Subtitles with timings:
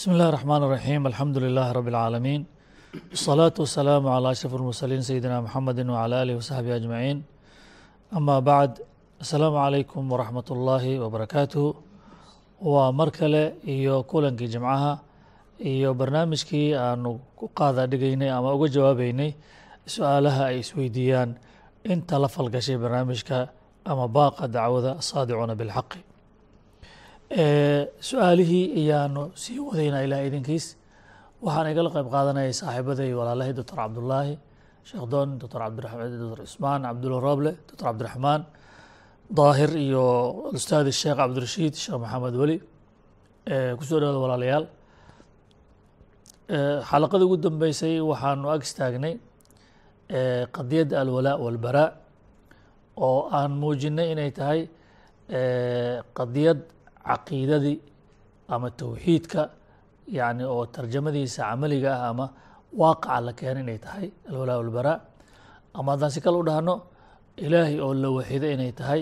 [0.00, 2.40] بسم الله الرحمن الرحيم الحمد لله رب العالمين
[3.10, 7.16] والصلاة والسلام على أشرف المرسلين سيدنا محمد وعلى آله وصحبه أجمعين
[8.16, 8.78] أما بعد
[9.20, 11.74] السلام عليكم ورحمة الله وبركاته
[12.62, 14.98] ومركلة iyo kulankii jimcaha
[15.60, 19.30] iyo barnaamijkii aanu ku qaada dhigaynay ama uga jawaabeynay
[19.86, 21.30] su-aalaha ay isweydiiyaan
[21.92, 23.48] inta la falgashay barnaamijka
[23.84, 26.00] ama baaqa dacwada asaadicuuna bilxaqi
[27.31, 30.65] su'aalihii ayaanu sii wadaynaa ilaah idinkiis.
[31.45, 34.33] Waxaan igala qayb qaadanayay saaxiibaday walaalahay doctor cabdulaahi
[34.87, 38.41] sheekh doon doctor cabdiraxmaan doctor ismaan cabdulla roble doctor cabdiraxmaan
[39.37, 40.05] daahir iyo
[40.57, 42.57] ustaad sheekh cabdirashiid sheekh maxamed weli
[43.77, 44.65] ku soo dhawada walaalayaal.
[46.89, 49.13] Xalaqadii ugu dambeysay waxaanu ag istaagnay
[50.55, 51.89] qadiyadda alwalaa walbaraa
[53.07, 54.59] oo aan muujinay inay tahay
[56.19, 56.59] qadiyad
[57.07, 57.77] caqiidadii
[58.53, 59.41] ama towxiidka
[60.17, 62.25] yani oo tarjamadiisa camaliga ah ama
[62.81, 64.97] waaqaca la keenay inay tahay alwalaa walbaraa
[65.77, 66.75] ama haddaan si kale u dhahno
[67.45, 69.01] ilaahay oo la waxido inay tahay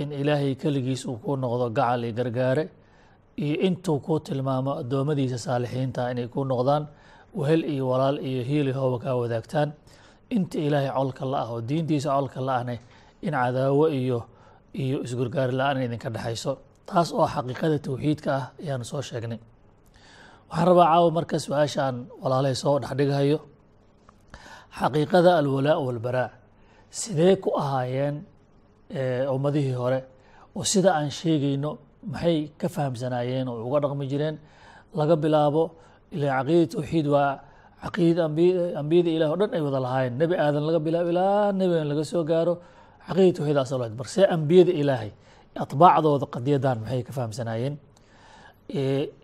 [0.00, 2.64] in ilaahay keligiis uu ku noqdo gacal iyo gargaare
[3.44, 6.84] iyo intuu ku tilmaamo addoommadiisa saalixiinta inay ku noqdaan
[7.38, 9.68] wehel iyo walaal iyo hiili hooba kaa wadaagtaan.
[10.36, 12.74] Inta ilaahay colka la ah oo diintiisa colka la ahne
[13.26, 14.18] in cadaawo iyo
[14.82, 16.52] iyo isgurgaari la'aan idinka dhexayso
[16.88, 19.40] taas oo xaqiiqada towxiidka ah ayaanu soo sheegnay.
[20.50, 23.38] Waxaan rabaa caawa marka su'aasha aan walaalahay soo dhexdhigahayo
[24.78, 26.30] xaqiiqada alwalaa walbaraa.
[27.00, 28.16] Sidee ku ahaayeen
[29.34, 30.00] ummadihii hore?
[30.56, 31.70] Oo sida aan sheegayno
[32.12, 34.36] maxay ka fahamsanaayeen oo uga dhaqmi jireen?
[34.98, 35.62] Laga bilaabo
[36.14, 37.40] ila caqiida towxiid waa
[37.82, 38.20] caqiida
[38.80, 40.14] ambiyada ilah o dhan ay wada lahaayeen.
[40.20, 42.54] Nebi aadan laga bilaabo ilaa nebigan laga soo gaaro
[43.08, 45.10] caqiida towxiid asal bar see ambiyada ilaahay
[45.62, 47.74] atbaacdooda qadiyadan maxay ka fahamsanaayeen?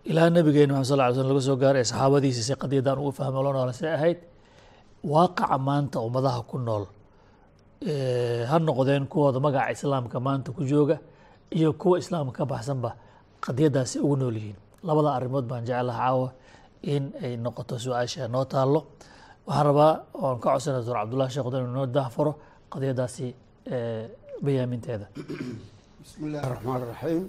[0.09, 3.39] Ilaa nabigeena maxamed sal ly slm laga soo gaaro ee saxaabadiisa se qadiyadan ugu fahmo
[3.45, 4.19] lo noola see ahayd
[5.13, 6.85] waaqaca maanta ummadaha ku nool
[8.49, 10.97] ha noqdeen kuwooda magaca islaamka maanta ku jooga
[11.57, 12.89] iyo kuwa islaamka ka baxsanba
[13.45, 14.57] qadiyadaasi ugu nool yihiin.
[14.87, 16.27] Labada arrimood baan jeclaha caawa
[16.93, 18.79] in ay noqoto su'aasha noo taallo.
[19.47, 22.31] Waxaan rabaa oon ka codsana doctor cabdullahi sheekh dan noo dahfuro
[22.71, 23.25] qadiyadaasi
[24.45, 25.05] bayaaminteeda
[26.03, 27.23] bismi illahi raxmaan raxiim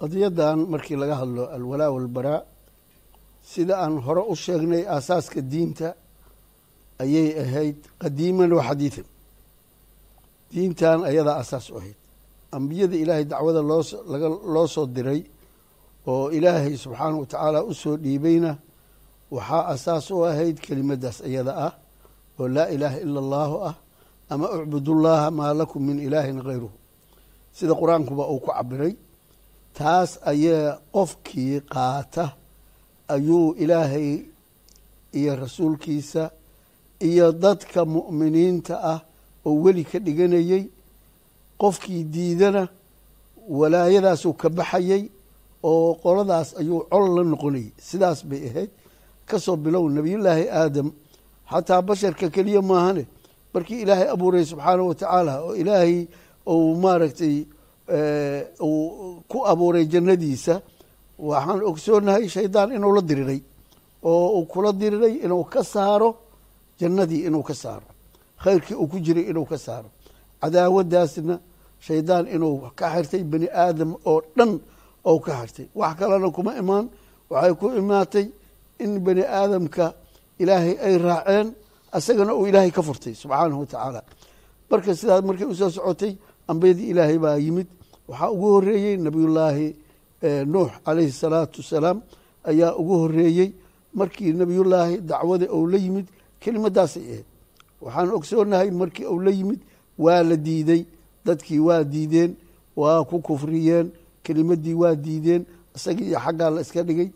[0.00, 2.40] qadiyadan markii laga hadlo alwalaa walbaraa
[3.52, 5.88] sida aan hore u sheegnay aasaaska diinta
[7.04, 9.06] ayay ahayd qadiiman wa xadiidan.
[10.52, 11.96] Diintan ayadaa asaas u ahayd.
[12.56, 15.20] Ambiyada ilaahay dacwada looslaga loo soo diray
[16.10, 18.50] oo ilaahay subxaanahu watacaala u soo dhiibayna
[19.36, 21.72] waxaa asaas u ahayd kelimadaas iyada ah
[22.40, 23.74] oo laa ilaaha ila allaahu ah
[24.32, 26.76] ama ucbudullaha maa lakum min ilaahin hayruhu
[27.58, 28.92] sida qur'aankuba uu ku cabiray
[29.78, 32.24] taas ayaa qofkii qaata
[33.14, 34.10] ayuu ilaahay
[35.18, 36.22] iyo rasuulkiisa
[37.08, 39.00] iyo dadka mu'miniinta ah
[39.46, 40.62] oo weli ka dhiganayey
[41.62, 42.62] qofkii diidana
[43.58, 45.02] walaayadaasuu ka baxayey
[45.70, 47.70] oo qoladaas ayuu col la noqonayay.
[47.88, 48.70] Sidaas bay ahayd
[49.28, 50.88] ka soo bilow nebiyullaahi aadam
[51.50, 53.04] xataa basharka keliya maahane
[53.54, 55.94] markii ilaahay abuuray subxaanahu watacaala oo ilaahay
[56.52, 57.36] uu maaragtay
[58.60, 60.54] uu ku abuuray jannadiisa
[61.28, 63.40] waxaan ogsoonahay shaydaan inuu la diriray
[64.10, 66.10] oo uu kula diriray inuu ka saaro
[66.80, 67.88] jannadii inuu ka saaro
[68.44, 69.88] khayrkii uu ku jiray inuu ka saaro.
[70.42, 71.34] Cadaawadaasna
[71.86, 74.52] shaydaan inuu ka xirtay bani aadam oo dhan
[75.08, 75.66] ou ka xirtay.
[75.80, 76.86] Wax kalena kuma imaan
[77.30, 78.26] waxay ku imaatay
[78.84, 79.86] in bani aadamka
[80.42, 81.46] ilaahay ay raaceen
[81.96, 84.00] asagana uu ilaahay ka furtay subxaanahu watacaala
[84.70, 86.12] marka sidaas markay u soo socotay
[86.48, 87.66] ambiyadii ilaahay baa yimid.
[88.08, 89.66] Waxaa ugu horeeyey nabiyullaahi
[90.46, 91.98] nuux calayhi salaatu wasalaam
[92.44, 93.50] ayaa ugu horeeyey
[93.94, 96.06] markii nabiyullaahi dacwada ou la yimid
[96.40, 97.24] kelimadaasay ahayd
[97.80, 99.60] waxaan ogsoonahay markii ou la yimid
[99.98, 100.84] waa la diiday.
[101.26, 102.32] Dadkii waa diideen
[102.76, 103.90] waa ku kufriyeen
[104.24, 105.42] kelimadii waa diideen
[105.76, 107.10] isagii iyo xaggaa la iska dhigay.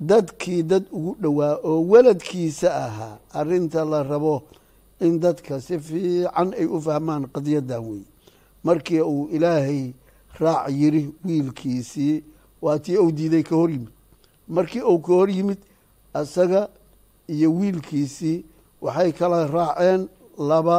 [0.00, 4.42] Dadkii dad ugu dhowaa oo weladkiisa ahaa arinta la rabo
[5.00, 8.02] in dadka si fiican ay u fahmaan qadiyadan wey
[8.66, 9.82] markii uu ilaahay
[10.40, 12.14] raac yiri wiilkiisii
[12.64, 13.92] waa tii uu diiday ka hor yimid.
[14.48, 15.58] Markii uu ka hor yimid
[16.22, 16.68] isaga
[17.34, 18.44] iyo wiilkiisii
[18.84, 20.02] waxay kala raaceen
[20.48, 20.76] laba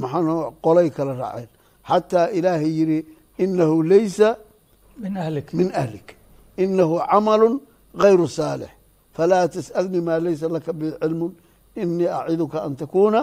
[0.00, 1.48] maxaa qolay kala raaceen.
[1.88, 2.98] Xataa ilaahay yiri
[3.44, 4.28] inahu laysa
[5.02, 5.46] min ahlik.
[5.58, 6.08] min ahlik.
[6.64, 7.48] Inahu camalu
[8.02, 8.70] gayru saalix
[9.16, 11.32] falaa tas'alnii maa laysa laka bi cilmun.
[11.82, 13.20] Inii aciduka an takuuna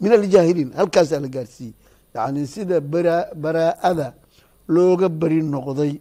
[0.00, 0.70] min aljaahiliin.
[0.78, 1.74] Halkaasaa la gaarsiiyey
[2.14, 4.14] yacni sida bara baraa'ada
[4.68, 5.92] looga beri noqday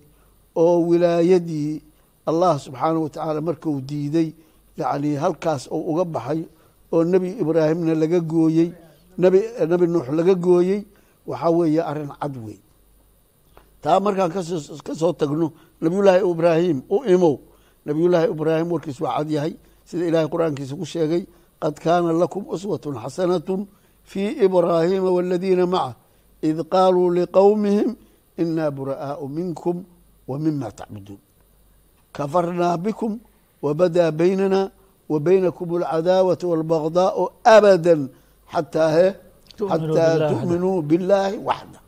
[0.55, 1.81] oo wilaayadii
[2.29, 4.29] allah subxaanahu watacaala markuu diiday
[4.77, 6.41] yacni halkaas uu uga baxay
[6.93, 8.69] oo nebi ibraahimna laga gooyey
[9.17, 10.79] nebi nuux laga gooyey
[11.27, 12.57] waxaa weeye arrin cad wey
[13.81, 14.31] taa markaan
[14.85, 15.47] ka soo tagno
[15.81, 17.35] nabiyullaahi ibraahim u imow
[17.85, 19.53] nabiyullaahi ibraahim warkiis waa cad yahay
[19.85, 21.23] sida ilaahay qur'aankiisa ku sheegay
[21.61, 23.65] qad kaana lakum uswatun xasanatu
[24.05, 25.95] fii ibraahiima waladiina maca
[26.49, 27.89] id qaaluu liqowmihim
[28.41, 29.75] inaa bura'aau minkum
[30.29, 31.21] wa mima tacbuduun
[32.15, 33.11] kafarnaa bikum
[33.65, 34.61] wabadaa baynana
[35.11, 37.23] wa baynakum alcadaawata walbagdaau
[37.55, 37.93] abada
[38.53, 39.07] xataa he
[39.69, 41.79] xataa tu'minuu billaahi waxda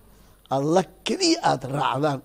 [0.55, 2.19] alla keliya aada raacdaan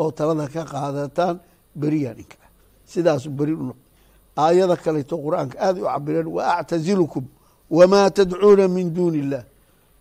[0.00, 1.36] oo talada ka qaadataan
[1.80, 2.50] beriyaa ninka ah
[2.92, 3.78] sidaasu beri u noq
[4.42, 7.24] aayada kaleeto qur'aanka aada u cabireen wa actazilukum
[7.76, 9.42] wamaa tadcuuna min duuni illah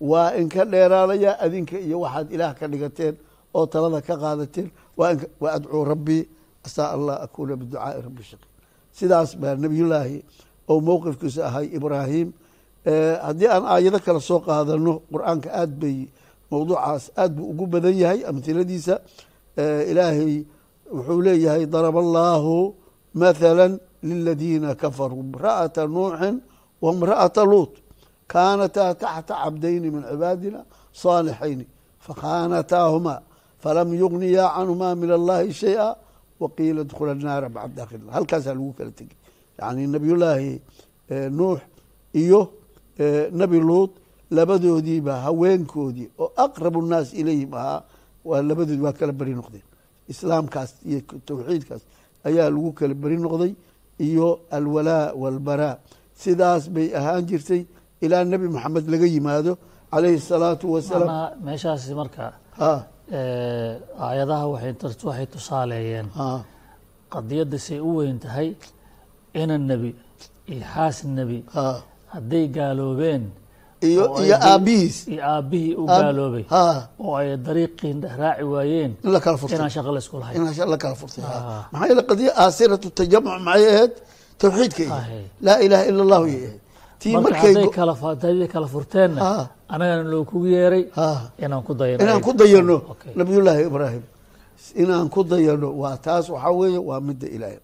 [0.02, 3.16] waa inka dheeraanaya adinka iyo waxaad ilaah ka dhigateen
[3.54, 4.70] oo talada ka qaadateen.
[4.98, 6.24] Wa adcuu rabbii
[6.66, 8.48] asaa allah akuuna biducaai rabbi shaqi.
[8.98, 10.18] Sidaas baa nebiyullaahi
[10.70, 12.28] oo mowqifkiisa ahay ibraahim.
[13.26, 15.98] Haddii aan aayado kale soo qaadano qur'aanka aad bay
[16.52, 18.96] mowduucaas aad buu ugu badan yahay amhiladiisa
[19.92, 20.44] ilaahay
[20.96, 22.74] wuxuu leeyahay daraba allaahu
[23.22, 23.66] mathala
[24.04, 26.36] liladiina kafaruu imra'ata nuuxin
[26.84, 27.74] wa imra'ata luut
[28.34, 30.60] kaanataa taxta cabdayni min cibaadina
[31.02, 31.66] saalixayni
[32.06, 33.20] fakhaanataahumaa
[33.64, 35.88] falam yugniyaa canhumaa min allahi shayئa
[36.42, 39.18] waqiila dkhula naara bacda dakhil halkaasaa lagu kala tegey
[39.60, 40.52] yani nabiyullaahi
[41.40, 41.60] nuux
[42.22, 42.40] iyo
[43.42, 43.92] nebi luut
[44.38, 47.80] labadoodiiba haweenkoodii oo aqrabu nnaas ilayhim ahaa
[48.30, 49.66] waa labadoodi waa kala beri noqdeen
[50.12, 51.84] islaamkaas iyo towxiidkaas
[52.28, 53.52] ayaa lagu kala beri noqday
[54.08, 54.28] iyo
[54.58, 55.76] alwalaa walbaraa
[56.24, 57.62] sidaas bay ahaan jirtay
[58.06, 59.52] ilaa nebi maxamed laga yimaado
[59.94, 61.10] calayhi الsalaatu wasalaam.
[61.46, 62.26] Meeshaas marka
[62.60, 62.72] ha.
[64.06, 64.74] aayadaha waxay
[65.10, 66.08] waxay tusaaleeyeen
[67.14, 68.50] qadiyadda say u weyn tahay
[69.42, 69.90] ina nebi
[70.54, 71.66] iyo xaas nebi ha.
[72.14, 73.24] hadday gaaloobeen
[73.90, 74.36] iyo ay iyo
[75.14, 76.46] iyo aabbihii u gaaloobay
[77.04, 78.92] oo ay dariiqii raaci waayeen
[79.54, 80.36] inaan shaqo la isku lahayn.
[80.38, 81.24] In la kala furtay
[81.72, 83.94] maxaa yeele qadiya aasiratu tajamuc maxay ahayd?
[84.92, 85.12] Ah, ahayd.
[85.12, 85.26] Hey.
[85.46, 86.63] laa ilaaha ila allahu yay ahayd
[87.12, 90.84] hadday kala furteenna anagana loo kugu yeeray
[91.44, 92.76] inaan ku dayano inaan ku dayano
[93.20, 94.04] nabiyullaahi ibraahim
[94.82, 97.60] inaan ku dayano waa taas waxaa weeye waa midda ilaahay.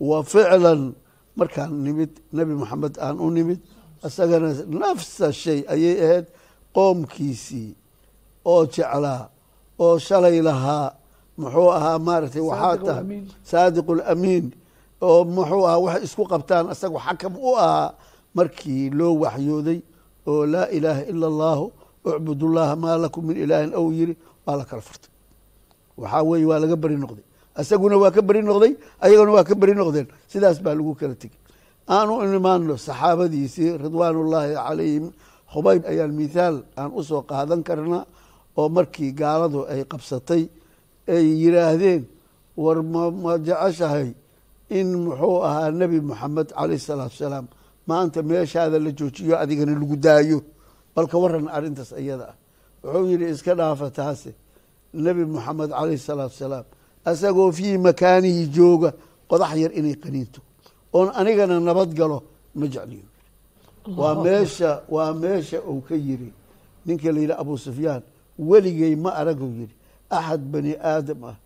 [0.00, 0.92] Wa ficlan
[1.38, 3.60] markaan nimid nebi maxamed aan u nimid
[4.06, 4.48] isagana
[4.82, 6.26] nafsa shay ayay ahayd
[6.74, 7.70] qoomkiisii
[8.44, 9.28] oo jeclaa
[9.78, 10.92] oo shalay lahaa
[11.38, 13.24] muxuu ahaa maaragtay waxaa tahay ulamiin.
[13.50, 14.46] saadiq ulamiin
[15.08, 17.88] oo muxuu ahaa waxay isku qabtaan isagu xakam u ahaa
[18.36, 19.78] markii loo waxyooday
[20.30, 21.64] oo laa ilaaha ila allahu
[22.08, 24.14] ucbud llaha maa lakum min ilaahin ow yiri
[24.46, 25.10] waa la kala furtay.
[26.00, 27.24] Waxaa weeye waa laga beri noqday.
[27.60, 28.72] Isaguna waa ka beri noqday
[29.04, 30.06] ayaguna waa ka beri noqdeen.
[30.30, 31.38] Sidaas baa lagu kala tegey.
[31.94, 35.04] Aanu imaano saxaabadiisii ridwaanullaahi calayhim
[35.52, 38.04] khubayb ayaan mithaal aan u soo qaadan karnaa
[38.60, 40.42] oo markii gaaladu ay qabsatay
[41.14, 42.02] ay yiraahdeen
[42.62, 44.08] war ma ma jeceshahay
[44.78, 47.46] in muxuu ahaa nebi moxamed calayh salaatu salaam
[47.86, 50.38] maanta meeshaada la joojiyo adigana lagu daayo.
[50.94, 52.36] Balka waran arrintaas iyada ah.
[52.82, 54.30] Wuxuu yidhi iska dhaafa taase.
[54.94, 56.64] Nebi moxamed calayh salaatu salaam
[57.04, 58.92] asagoo fii makaanihi jooga
[59.30, 60.40] qodax yar inay qaniinto.
[60.92, 62.22] Oon anigana nabad galo
[62.54, 63.06] ma jecliyo.
[63.96, 66.32] Waa meesha waa meesha uu ka yiri
[66.86, 68.02] ninka la yidhi abu sufyaan
[68.38, 69.74] weligay ma araguu yidhi.
[70.10, 71.36] Axad bani aadam ah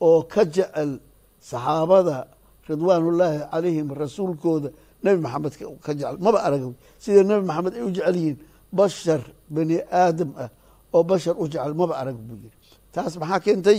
[0.00, 1.00] oo ka jecel
[1.40, 2.26] saxaabada
[2.68, 4.70] ridwaanullaahi calayhim rasuulkooda
[5.04, 5.54] nebi maxamed
[5.84, 6.16] ka- jecel.
[6.24, 8.38] Maba aragow sida nebi maxamed ay u jecel yihiin
[8.78, 9.22] bashar
[9.54, 10.50] bani aadam ah
[10.94, 12.56] oo bashar u jecel maba arag buu yidhi
[12.94, 13.78] taas maxaa keentay?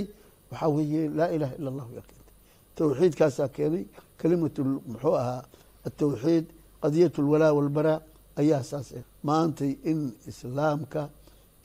[0.51, 2.32] Waxaa weeye laa ilaha ila allahu yaa keentay
[2.77, 3.84] towxiidkaasaa keenay.
[4.20, 4.62] Kelimatu
[4.92, 5.42] muxuu ahaa
[5.88, 6.46] atowxiid
[6.84, 8.00] qadiyat lwalaa walbaraa
[8.42, 10.00] ayaa saas ah maantay in
[10.32, 11.01] islaamka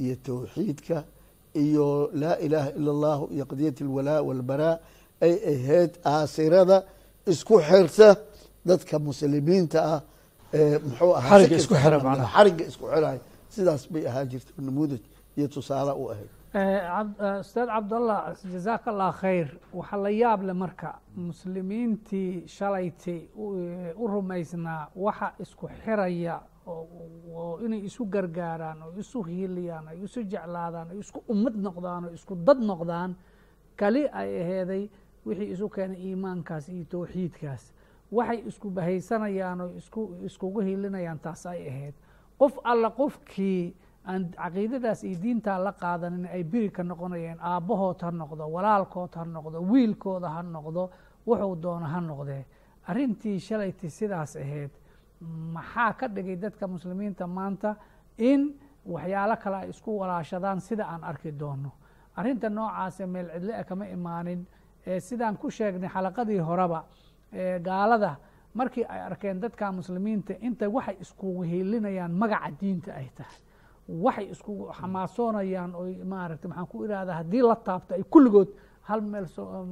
[0.03, 0.97] iyo towxiidka
[1.65, 1.87] iyo
[2.23, 4.75] laa ilaaha ila allahu iyo qadiyat alwalaa walbaraa
[5.25, 6.77] ay ahayd aasirada
[7.33, 8.09] isku xirta
[8.67, 10.01] dadka muslimiinta ah
[10.55, 12.35] ee muxuu ahaa Xarigga sakirka isku xira xirnaa, macnaha.
[12.37, 13.19] xarigga isku xiraay
[13.55, 14.51] sidaas bay ahaa jirta.
[14.67, 15.01] Namuudaj
[15.37, 16.31] iyo tusaale u ahayd.
[17.41, 18.21] Ustaad cabdallah
[18.53, 19.49] jazaaka allah khayr.
[19.79, 27.81] Waxaa la yaab leh marka muslimiintii shalayti u- u rumaysnaa waxa isku xiraya oo inay
[27.89, 32.59] isu gargaaraan oo isu hiiliyaan oo isu jeclaadaan oo isku ummad noqdaan oo isku dad
[32.71, 33.11] noqdaan
[33.81, 34.83] kali ay aheeday
[35.27, 37.63] wixii isu keenay iimaankaas iyo towxiidkaas
[38.13, 41.95] waxay isku bahaysanayaan oo isku iskugu hiilinayaan taas ay ahayd.
[42.39, 43.75] Qof alla qofkii
[44.05, 49.25] aan caqiidadaas iyo diintaa la qaadanin ay biri ka noqonayeen aabbahood ha noqdo walaalkood ha
[49.25, 50.91] noqdo wiilkooda ha noqdo
[51.27, 52.45] wuxuu doono ha noqdee
[52.89, 54.71] arrintii shalaytii sidaas ahayd.
[55.55, 57.77] Maxaa ka dhigay dadka muslimiinta maanta
[58.19, 58.55] in
[58.87, 61.71] waxyaalo kale ay isku walaashadaan sida aan arki doono?
[62.17, 64.47] Arrinta noocaase meel cidle e kama imaanin
[65.01, 66.85] sidaan ku sheegnay xalaqadii horeba
[67.63, 68.17] gaalada.
[68.55, 73.39] Markii ay arkeen dadka muslimiinta inta waxay iskugu hiilinayaan magaca diinta ay tahay.
[73.89, 78.49] Waxay iskugu xamaasoonayaan oy maaragtay maxaan ku irahdaa haddii la taabto ay kulligood
[78.83, 79.27] hal meel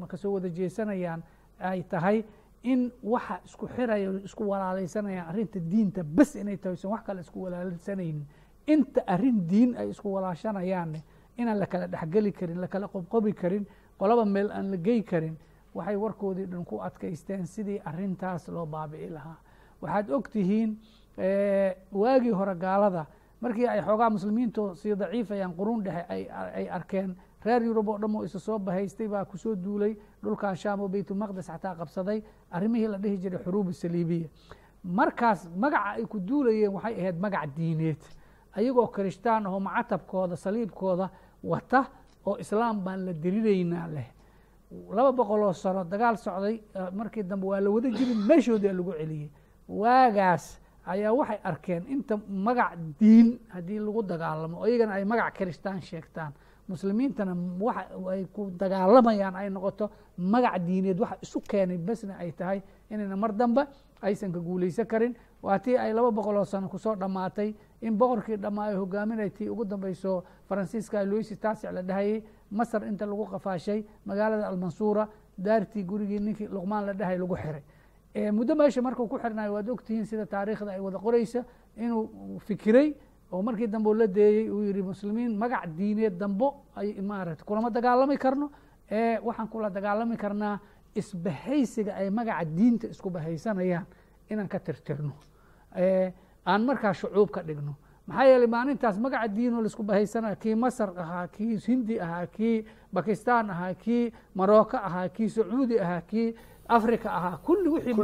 [0.08, 1.22] ka soo wada jeesanayaan
[1.60, 2.24] ay tahay
[2.62, 7.42] in waxa isku xiraya isku walaalaysanayaan arrinta diinta bes inay tahay san wax kale isku
[7.42, 8.26] walaalaysanaynin
[8.66, 11.02] inta arrin diin ay isku walaashanayaanne
[11.36, 13.66] inaan la kala dhexgeli karin la kala qobqobi karin
[13.98, 15.36] qolaba meel aan la gey karin
[15.76, 19.36] waxay warkoodii dhan ku adkaysteen sidii arrintaas loo baabi'i lahaa.
[19.82, 20.70] Waxaad og tihiin
[21.92, 23.06] waagii hore gaalada
[23.40, 26.04] markii ay xoogaa muslimiintu sii daciifayaan quruun dhexe
[26.56, 30.56] ay arkeen reer yurub oo dham oo isa soo bahaystay baa ku soo duulay dhulkan
[30.56, 34.28] shaam oo baytulmaqdes xataa qabsaday arrimihii la dhihi jiray xuruubu saliibiya.
[34.84, 38.00] Markaas magaca ay ku duulayeen waxay ahayd magac diineed.
[38.56, 41.10] Ayagoo kirishtaan ahoo macatabkooda saliibkooda
[41.44, 41.84] wata
[42.26, 44.06] oo islaam baan la diriraynaa leh
[44.70, 46.60] laba boqoloo sano dagaal socday
[46.92, 49.30] markii dambe waa la wada jirin meeshoodaa lagu celiyey
[49.68, 50.44] waagaas
[50.86, 52.14] ayaa waxay arkeen inta
[52.46, 56.32] magac diin haddii lagu dagaalamo iyagana ay magac kirishtaan sheegtaan.
[56.68, 60.98] Muslimiintana waxa ay ku dagaalamayaan ay noqoto magac diineed.
[61.00, 63.62] Waxa isu keenay besna ay tahay inayna mar dambe
[64.02, 65.14] aysan ka guulaysan karin
[65.46, 67.54] waa tii ay laba boqoloo sano ku soo dhammaatay
[67.86, 73.24] in boqorkii dhammaayo hogaaminay tii ugu dambeyso faransiiska loisi taasic la dhahayay masar inta lagu
[73.32, 77.62] qafaashay magaalada almansuura daartii gurigii ninkii luqmaan la dhahay lagu xiray.
[78.32, 81.44] Muddo meesha markuu ku xirnayo waad ogtihiin sida taariikhda ay wada qoreysa
[81.76, 82.94] inuu fikiray
[83.32, 88.16] oo markii dambe la deeyey uu yihi muslimiin magac diineed dambo ay maarata kulama dagaalami
[88.18, 88.50] karno.
[88.90, 90.58] Ee waxaan kula dagaalami karnaa
[90.94, 93.86] isbahaysiga ay magaca diinta isku bahaysanayaan
[94.30, 95.12] inaan ka tirtirno
[96.46, 97.74] aan markaa shucuub ka dhigno.
[98.06, 102.64] Maxaa yeeley maalintaas magaca diinoo la isku bahaysanaya kii masar ahaa kii hindi ahaa kii
[102.92, 106.34] bakistan ahaa kii marocco ahaa kii sacuudi ahaa kii
[106.68, 107.94] africa ahaa kulli wixii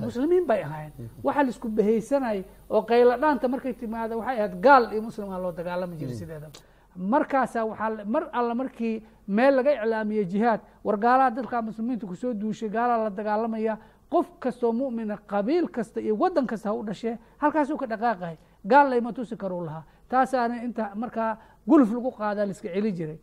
[0.00, 0.92] muslimiin bay ahaayeen.
[1.24, 5.52] Waxa la isku bahaysanayay oo qaylo dhaanta markay timaada waxay ahayd gaal iyo muslimaa loo
[5.52, 6.52] dagaalami jiray sideedaba
[6.96, 12.32] markaasaa waxaa mar alla markii meel laga iclaamiyey jihaad war gaalaha dadka muslimiinta ku soo
[12.34, 13.78] duushay gaalaa la dagaalamaya
[14.12, 18.36] qof kastoo mu'mina qabiil kasta iyo waddan kasta ha u dhashee halkaasuu ka dhaqaaqay
[18.66, 19.84] gaal layma tusi karuu lahaa.
[20.08, 21.38] Taasaana inta markaa
[21.68, 23.18] guluf lagu qaadaa laiska celi jiray.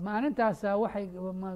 [0.00, 1.06] Maalintaasa waxay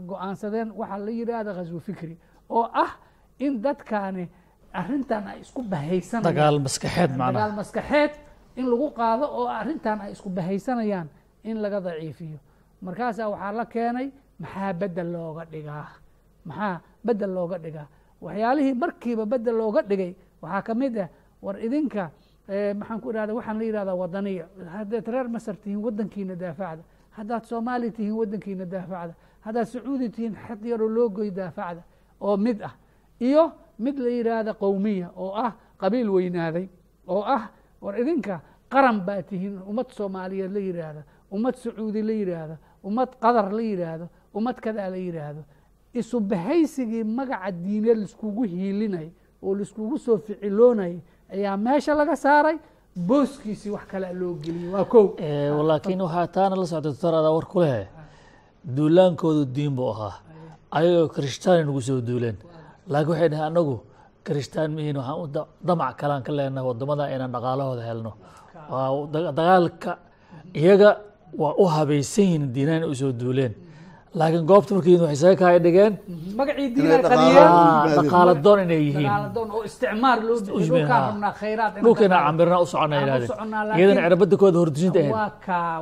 [0.08, 2.18] go'aansadeen waxaa la yidhaahda khaswo fikri
[2.48, 2.92] oo ah
[3.38, 4.28] in dadkaani
[4.72, 8.12] arrintan ay isku bahaysanayaan dagaal maskaxeed
[8.56, 11.08] in lagu qaado oo arrintan ay isku bahaysanayaan
[11.44, 12.38] in laga daciifiyo.
[12.82, 14.08] Markaasaa waxaa la keenay
[14.42, 15.86] maxaa bedel looga dhigaa?
[16.44, 17.86] Maxaa bedel looga dhigaa
[18.20, 21.08] waxyaalihii markiiba bedel looga dhigay waxaa ka mid ah
[21.42, 22.10] war idinka
[22.48, 24.46] maxaan ku ihahda waxaan la yihahdaa wadaniya
[24.76, 26.82] haddaad reer masar tihiin waddankiina daafacda.
[27.10, 29.14] Haddaad soomaali tihiin waddankiina daafacda.
[29.40, 31.82] Haddaad sacuudi tihiin xad yaroo loo daafacda.
[32.20, 32.74] Oo mid ah.
[33.20, 36.68] Iyo mid la yidhaahda qowmiya oo ah qabiil weynaaday
[37.08, 39.62] oo ah war idinka qaran baa tihiin.
[39.68, 41.02] Ummad soomaaliyeed la yidhaahda.
[41.32, 44.08] Ummad sacuudi la yidhaahdo ummad qadar la yidhaahdo.
[44.34, 45.42] Ummad kadaa la yidhaahdo
[46.00, 49.08] isu bahaysigii magaca diineed laiskugu hiilinay
[49.42, 50.96] oo laiskugu soo ficiloonayay
[51.34, 52.56] ayaa meesha laga saaray.
[53.08, 55.06] Booskiisii wax kale loo geliyey waa kow.
[55.68, 57.82] Laakiin waxaa taana la socda doctor adaa war ku lehe
[58.76, 60.14] duulaankoodu diin buu ahaa.
[60.76, 62.36] Ayagoo kirishtaani nagu soo duuleen.
[62.88, 63.74] Laakiin waxay dhahay anagu
[64.24, 65.26] kirishtaan mihiin waxaan u
[65.66, 68.12] damac kalaan ka leenahay waddamada inaan dhaqaalahooda helno.
[69.38, 69.98] Dagaalka
[70.54, 70.90] iyaga
[71.38, 73.52] waa u habaysan yihiin diinaan u soo duuleen
[74.18, 75.92] laakiin goobta markii waxay saga kaay dhigeen
[77.96, 79.06] dhaqaala doon inay yihiin.
[79.08, 84.58] Dagaaladoon oo isticmaar loo dhulkaan rabnaa khayraad dhulkeena camirna u socona yidhahdeen iyadana cirbada kooda
[84.62, 85.14] hordujinta ahayd.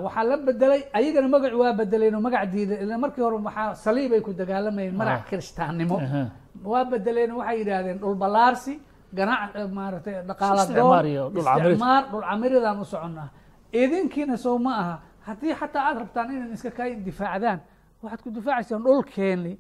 [0.05, 2.79] Waxaa la bedelay ayagana magacu waa bedeleen oo magac diiday.
[2.85, 5.97] Ila markii hore waxaa saliibay ku dagaalamayeen magac kiristaannimo
[6.73, 8.75] waa bedeleen waxay yidhaahdeen dhul balaarsi
[9.17, 9.41] ganac
[9.79, 11.07] maaragtay dhaqaaladoon
[11.39, 13.29] isticmaar dhul camiridaan u soconnaa
[13.83, 14.97] idinkiina sow ma aha.
[15.29, 17.59] Haddii xataa aad rabtaan inan iska kaa difaacdaan
[18.05, 19.53] waxaad ku difaacaysaan dhulkeeni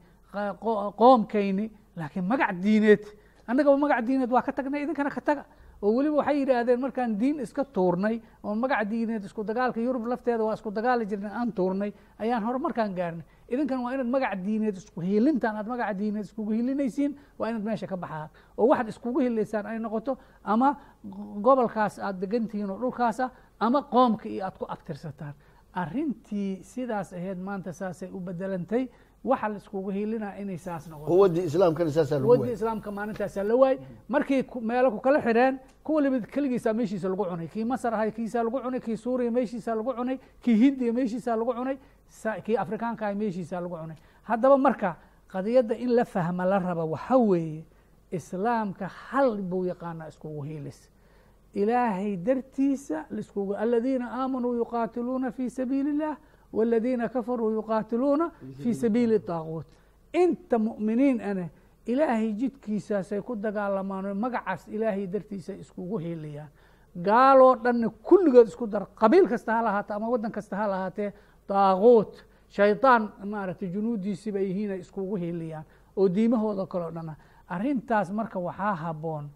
[0.98, 3.04] qoomkayni laakiin magac diineed.
[3.46, 5.44] Annagaba magac diineed waa ka tagnay idinkana ka taga.
[5.82, 10.44] Oo weliba waxay yidhaahdeen markaan diin iska tuurnay oo magac diineed isku dagaalka yurub lafteeda
[10.44, 13.24] waa isku dagaali jirnay aan tuurnay ayaan horumarkaan gaarnay.
[13.48, 17.86] Idinkan waa inaad magac diineed isku hiilintaan aad magaca diineed iskugu hilinaysiin waa inaad meesha
[17.86, 18.28] ka baxaan.
[18.56, 20.76] Oo waxaad iskugu hilaysaan ay noqoto ama
[21.42, 25.34] gobolkaas aad degantihiin oo dhulkaasa ama qoomka iyo aad ku abtirsataan
[25.74, 28.88] arrintii sidaas ahayd maanta saasay u bedelantay
[29.24, 31.08] waxa la iskugu hilinaa inay saas noqoto.
[31.10, 33.78] Quwaddii islaamkana saasaa lagu quwaddii waayay islaamka maalintaasaa la waayey
[34.08, 37.48] markii ku- meelo ku kala xidheen kuwa limid keligiisaa meeshiisa lagu cunay.
[37.48, 41.54] Kii masar ahay kiisaa lagu cunay kii suuriya meeshiisaa lagu cunay kii hindiya meeshiisaa lagu
[41.54, 41.76] cunay
[42.44, 43.96] kii afrikaanka ahay meeshiisaa lagu cunay.
[44.22, 44.96] Haddaba marka
[45.32, 47.64] qadiyadda in la fahma la raba waxa weeye
[48.10, 50.90] islaamka hal buu yaqaanaa iskugu hiilis
[51.53, 56.17] ilaahay dartiisa liskugu aladiina aamanuu yuqaatiluuna fi sabiili اllah
[56.53, 58.31] wاladiina kafaruu yuqaatiluuna
[58.63, 59.65] fi sabiili طaaguut
[60.13, 61.49] inta mu'miniin ane
[61.85, 66.49] ilaahay jidkiisaasay ku dagaalamaan oo magacaas ilaahay dartiisa iskugu hiiliyaan
[67.03, 71.13] gaaloo dhanna kulligood isku dar qabiil kasta ha lahaatee ama waddan kasta ha lahaatee
[71.49, 77.15] daaguut shayطaan maaragtay junuudiisiiba yihiin ay iskugu hiiliyaan oo diimahooda kaleo dhana
[77.47, 79.29] arrintaas marka waxaa habboon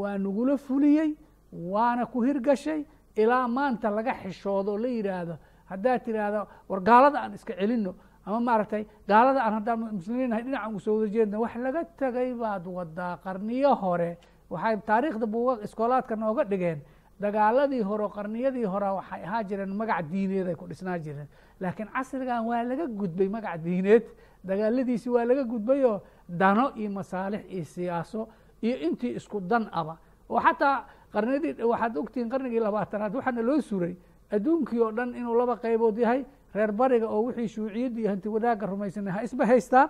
[0.00, 1.10] waa nagula fuliyey
[1.51, 5.35] waana ku hirgashay ilaa maanta laga xishoodo oo la yidhaahdo
[5.69, 10.69] haddaad tidhaahdo war gaalada aan iska celinno ama maaragtay gaalada aan haddaan muslimiin nahay dhinacan
[10.71, 14.17] ugu soo wada jeedno wax laga tegay baad wadaa qarniyo hore.
[14.49, 16.79] Waxay taariikhda buuga iskoolaadka nooga dhigeen
[17.21, 21.27] dagaaladii hore qarniyadii hore waxay ahaa jireen magac diineed ay ku dhisnaa jireen.
[21.59, 24.03] Laakiin casrigan waa laga gudbay magac diineed
[24.43, 28.27] dagaaladiisi waa laga gudbayoo dano iyo masaalix iyo siyaaso
[28.61, 29.97] iyo intii isku dan aba.
[30.29, 33.95] Oo xataa qarniyadii waxaad ogtihiin qarnigii labaatanaad waxaana loo suray
[34.31, 36.21] adduunkii oo dhan inuu laba qaybood yahay
[36.55, 39.89] reer bariga oo wixii shuuciyadda iyo hanti wadaagga rumaysanay ha isba haystaan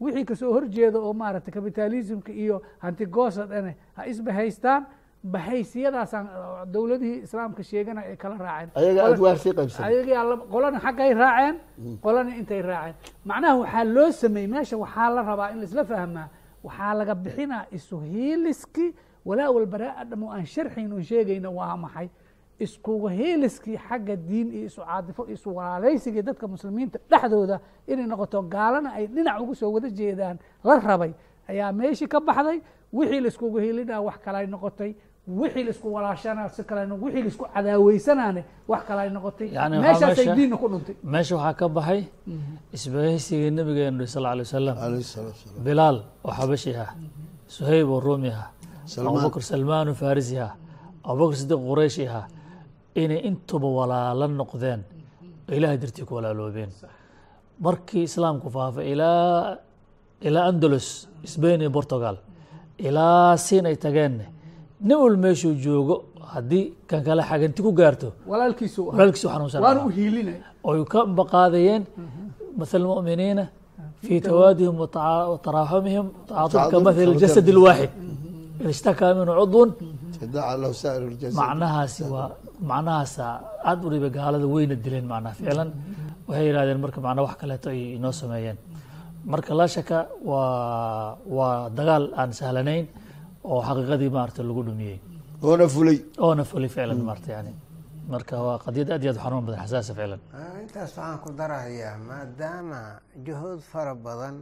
[0.00, 4.86] wixii ka soo horjeeda oo maaragtay kapitalismka iyo hanti goosad ane ha isba haystaan.
[5.32, 6.26] Bahaysiyadaasaan
[6.72, 8.70] dowladihii islaamka sheegana ay kala raaceen.
[10.52, 11.56] Qolana xaggay raaceen
[12.04, 12.94] qolana intay raaceen.
[13.24, 16.28] Macnaha waxaa loo sameeyey meesha waxaa la rabaa in laisla fahmaa
[16.66, 18.90] waxaa laga bixinaa isu hiiliskii
[19.28, 22.08] walaa walbaraa dhamo aan sharxayn oon sheegayna waa maxay.
[22.64, 27.56] Iskugu hiiliskii xagga diin iyo isu caadifo iyo isu walaalaysigii dadka muslimiinta dhexdooda
[27.92, 31.12] inay noqoto gaalana ay dhinac ugu soo wada jeedaan la rabay
[31.50, 32.58] ayaa meeshii ka baxday.
[32.92, 34.90] Wixii laiskugu hiilinaa wax kale ay noqotay.
[35.40, 39.48] Wixii la isku walaashanaa si kale wixii la isku cadaaweysanaane wax kale ay noqotay.
[39.84, 40.94] Meeshaasay meesha- diinna ku dhuntay.
[41.12, 42.00] meesha waxaa ka baxay
[42.76, 44.76] isbahaysigii nabigeenu sal lla alay wasalam
[45.64, 46.90] bilaal oo xabashi ah
[47.54, 48.50] suhayb oo ruumi ah
[48.96, 50.48] abubakr salmaanu farisi ha
[51.10, 52.20] abubakr sidiq qurayshi ha
[53.02, 54.80] inay intuba walaala noqdeen
[55.56, 56.70] ilaahay dartii ku walaaloobeen.
[57.64, 59.56] Markii islaamku faafay ilaa
[60.28, 60.88] ilaa andalus
[61.32, 62.16] sbain iyo bortugal
[62.88, 64.26] ilaa siin ay tageenne
[64.88, 65.96] nin wal meeshuu joogo
[66.32, 68.08] haddii kan kale xaganti ku gaarto
[68.96, 69.64] walaalkiisu xanuunsanoy
[70.92, 71.82] ka baqaadayeen
[72.58, 73.44] maal muminiina
[74.06, 74.88] fii tawaadihim wa
[75.46, 76.76] taraaxumihim tacaatufka
[77.22, 77.90] jasad lwaaxid
[78.62, 79.70] inishtakaa minhu cudwun
[81.40, 82.30] macnahaasi waa
[82.70, 83.24] macnahaasa
[83.70, 85.70] aad uriba gaalada weyna dileen macnaha ficlan.
[86.28, 88.58] Waxay yihahdeen marka macnaa wax kaleeto ay inoo sameeyeen.
[89.32, 89.98] Marka laa shaka
[90.30, 92.84] waa waa dagaal aan sahlanayn
[93.50, 94.98] oo xaqiiqadii maarata lagu dhumiyey.
[95.48, 95.98] Oona fulay.
[96.26, 97.52] Oona fulay ficlan maarata yani
[98.12, 100.20] marka waa qadiyad aad iyo aad xanuun badan xasaasa ficlan.
[100.38, 102.80] Ah, intaas waxaan ku darahayaa maadaama
[103.26, 104.34] juhuud fara badan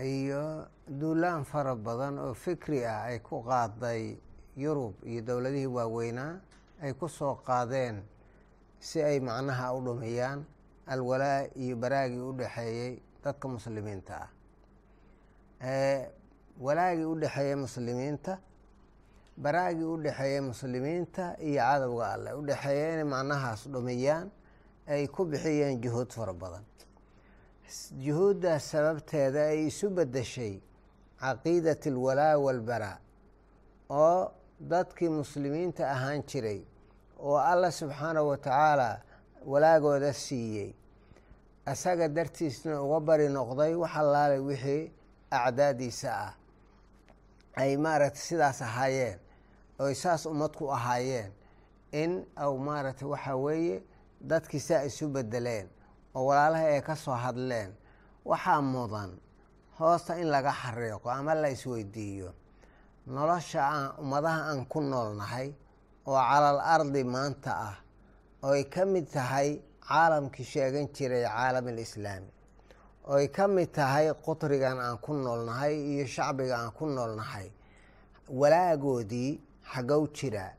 [0.00, 4.16] iyo duulaan fara badan oo fikri ah ay ku qaaday
[4.56, 6.40] yurub iyo dowladihii waaweynaa
[6.82, 8.02] ay ku soo qaadeen
[8.80, 10.44] si ay macnaha u dhumiyaan
[10.86, 14.28] alwalaa iyo baraagii u dhexeeyey dadka muslimiinta ah.
[16.60, 18.38] Walaagii u dhexeeyey muslimiinta
[19.36, 24.30] baraagii u dhexeeyey muslimiinta iyo cadowga alleh u dhexeeya inay macnahaas dhumiyaan
[24.88, 26.64] ay ku bixiyeen juhuud fara badan
[28.04, 30.54] Juhuuddaas sababteeda ay isu beddeshay
[31.20, 32.98] caqiidat alwalaa walbaraa
[33.90, 36.60] oo dadkii muslimiinta ahaan jiray
[37.18, 39.00] oo allah subxaanahu wa tacaala
[39.46, 40.74] walaagooda siiyey.
[41.66, 44.92] Asaga dartiisna uga bari noqday wax allaalay wixii
[45.30, 46.32] acdaadiisa ah.
[47.56, 49.18] Ay maaragtay sidaas ahaayeen
[49.78, 51.32] oy saas ummad ku ahaayeen
[51.92, 53.82] in au maaragtay waxaa weeye
[54.20, 55.68] dadkii saa isu bedeleen
[56.14, 57.70] oo walaalaha ay ka soo hadleen
[58.24, 59.10] waxaa mudan
[59.78, 62.30] hoosta in laga xariiqo ama la isweydiiyo.
[63.06, 65.48] Nolosha ummadaha aan ku noolnahay
[66.06, 67.76] oo calal ardi maanta ah
[68.42, 72.30] ooy ka mid tahay caalamkii sheegan jiray caalam alislaami
[73.12, 77.50] ooy ka mid tahay qutrigan aan ku noolnahay iyo shacbiga aan ku noolnahay.
[78.40, 79.40] Walaagoodii
[79.72, 80.52] xagow jiraa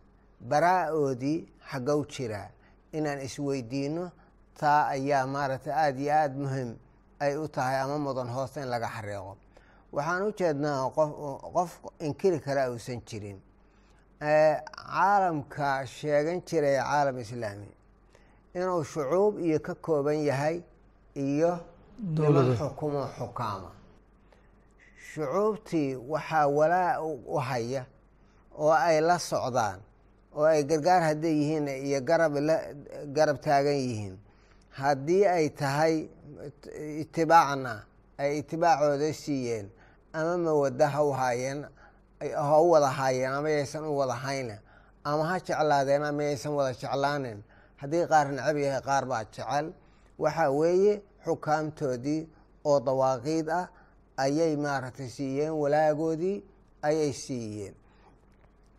[0.50, 2.50] baraa-oodii xagow jiraa
[2.92, 4.12] inaan isweydiino
[4.60, 6.70] taa ayaa maaragtay aada iyo aada muhiim
[7.20, 9.34] ay u tahay ama mudan hoosta in laga xariiqo
[9.96, 11.10] waxaan u jeednaa qof
[11.56, 13.40] qof inkiri kara uusan jirin.
[14.22, 17.70] Caalamka sheegan jiray caalam islaami
[18.56, 20.58] inuu shucuub iyo ka kooban yahay
[21.16, 21.52] iyo
[22.18, 23.72] niman xukumo xukaama.
[25.14, 27.02] Shucuubtii waxaa walaa
[27.36, 27.86] u haya
[28.58, 29.80] oo ay la socdaan
[30.36, 32.34] oo ay gargaar hadday yihiin iyo garab
[33.16, 34.16] garab taagan yihiin
[34.80, 35.96] haddii ay tahay
[37.02, 37.74] itibaacna
[38.18, 39.68] ay itibaacooda siiyeen
[40.14, 41.60] ama mawada ha u haayeen
[42.48, 44.60] ha u wada haayeen ama yaysan u wada hayne
[45.04, 47.44] ama ha jeclaadeen ama yaysan wada jeclaanen
[47.82, 49.74] haddii qaar necab yahay qaar baa jecel
[50.20, 50.94] waxa weeye
[51.26, 52.22] xukaamtoodii
[52.66, 53.68] oo dawaaqiid ah
[54.18, 56.38] ayay maaragtay siiyeen walaagoodii
[56.82, 57.76] ayay siiyeen.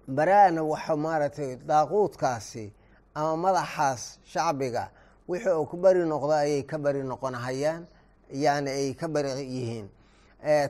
[0.09, 2.73] Bara-na waxa maaragtay daaquudkaasi
[3.15, 4.03] ama madaxaas
[4.33, 4.85] shacbiga
[5.29, 7.87] wixii uu ku beri noqdo ayay ka beri noqonahayaan
[8.31, 9.89] yani ay ka beri yihiin.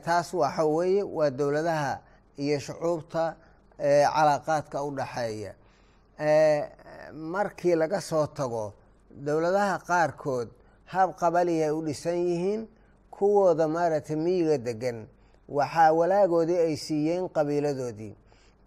[0.05, 1.99] Taas waxa weeye waa dowladaha
[2.37, 3.35] iyo shucuubta
[3.77, 5.53] calaaqaadka u dhaxeeya.
[7.13, 8.73] Markii laga soo tago
[9.11, 10.49] dowladaha qaarkood
[10.85, 12.67] hab qabali ay u dhisan yihiin
[13.11, 15.07] kuwooda maaragtay miyiga degan
[15.49, 18.15] waxaa walaagoodii ay siiyeen qabiiladoodii.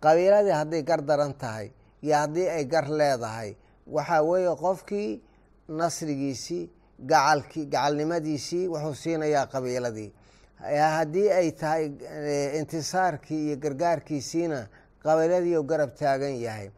[0.01, 1.71] Qabiiladii hadday gar daran tahay
[2.03, 5.23] iyo haddii ay gar leedahay waxaa weeye qofkii
[5.69, 10.13] nasrigiisii gacalki gacalnimadiisii wuxuu siinayaa qabiiladii.
[10.95, 11.85] Haddii ay tahay
[12.59, 14.67] intisaarkii iyo gargaarkiisiina
[15.03, 16.71] qabiiladii u garab taagan yahay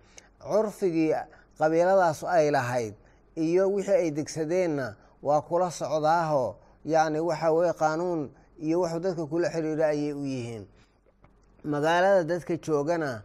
[0.43, 1.15] curfigii
[1.59, 2.95] qabiiladaas ay lahayd
[3.37, 9.49] iyo wixii ay degsadeenna waa kula socdaaho yacni waxa weye qaanuun iyo wuxuu dadka kula
[9.51, 10.67] xiriiro ayay u yihiin.
[11.65, 13.23] Magaalada dadka joogana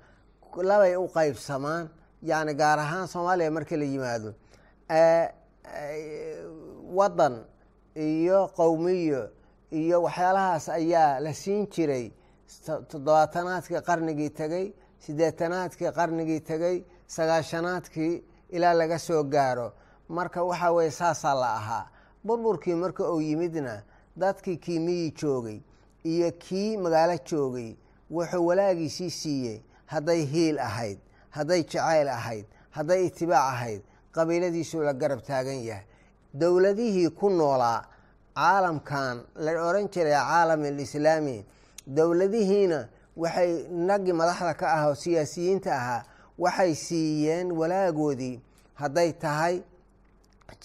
[0.56, 1.90] labay u qaybsamaan
[2.24, 4.34] yacni gaar ahaan soomaaliya markii la yimaado
[6.98, 7.44] waddan
[7.96, 9.30] iyo qowmiyo
[9.72, 12.12] iyo waxyaalahaas ayaa la siin jiray.
[12.66, 14.74] Toddobaatanaadkii qarnigii tegey
[15.06, 19.74] siddeetanaadkii qarnigii tegey sagaashanaadkii ilaa laga soo gaaro.
[20.10, 21.86] Marka waxaa weye saasaa la ahaa.
[22.26, 23.82] Burburkii marka uu yimidna
[24.18, 25.60] dadkii kii miyi joogay
[26.04, 27.76] iyo kii magaalo joogay
[28.12, 29.60] wuxuu walaagiisii siiyey.
[29.86, 31.00] Hadday hiil ahayd
[31.30, 33.82] hadday jacayl ahayd hadday itibaac ahayd
[34.16, 35.86] qabiiladiisuu la garab taagan yahay.
[36.34, 37.82] Dowladihii ku noolaa
[38.36, 41.46] caalamkan la odhan jiray caalam alislaami.
[41.88, 42.80] Dowladihiina
[43.16, 43.52] waxay
[43.88, 46.04] nagii madaxda ka ah oo siyaasiyiinta ahaa
[46.44, 48.42] waxay siiyeen walaagoodii
[48.82, 49.56] hadday tahay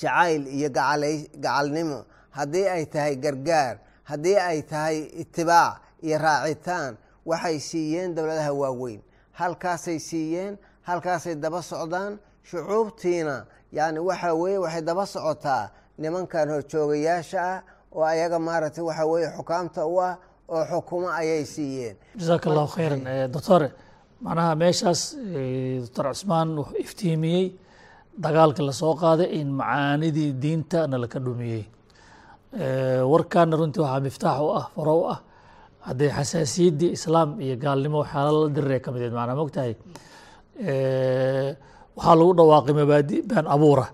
[0.01, 2.05] jacayl iyo gacalnimo.
[2.31, 3.79] Haddii ay tahay gargaar.
[4.05, 9.01] Haddii ay tahay itibaac iyo raacitaan waxay siiyeen dowladaha waaweyn.
[9.33, 13.37] Halkaasay siiyeen halkaasay daba socdaan shucuubtiina
[13.73, 17.63] yani waxa weye waxay daba socotaa nimankan horjoogayaasha ah
[17.97, 20.15] oo ayaga maaragtay waxa weye xukaamta u ah
[20.49, 21.97] oo xukumo ayay siiyeen.
[22.19, 23.03] Jasaaka allahu khayran
[23.35, 23.69] doctore
[24.25, 25.01] macnaha meeshaas
[25.85, 27.45] doctor cusmaan wuxuu iftiimiyey
[28.25, 31.63] dagaalka la soo qaaday in macaanidii diinta na dhumiyey.
[33.13, 35.19] Warkaana runtii waxaa miftaax u ah faro u ah
[35.87, 39.73] hadday xasaasiyaddii islaam iyo gaalnimo waxyaala la diriree ka mideed macnaa mogtahay
[42.01, 43.87] waxaa lagu dhawaaqay mabaadi been abuura.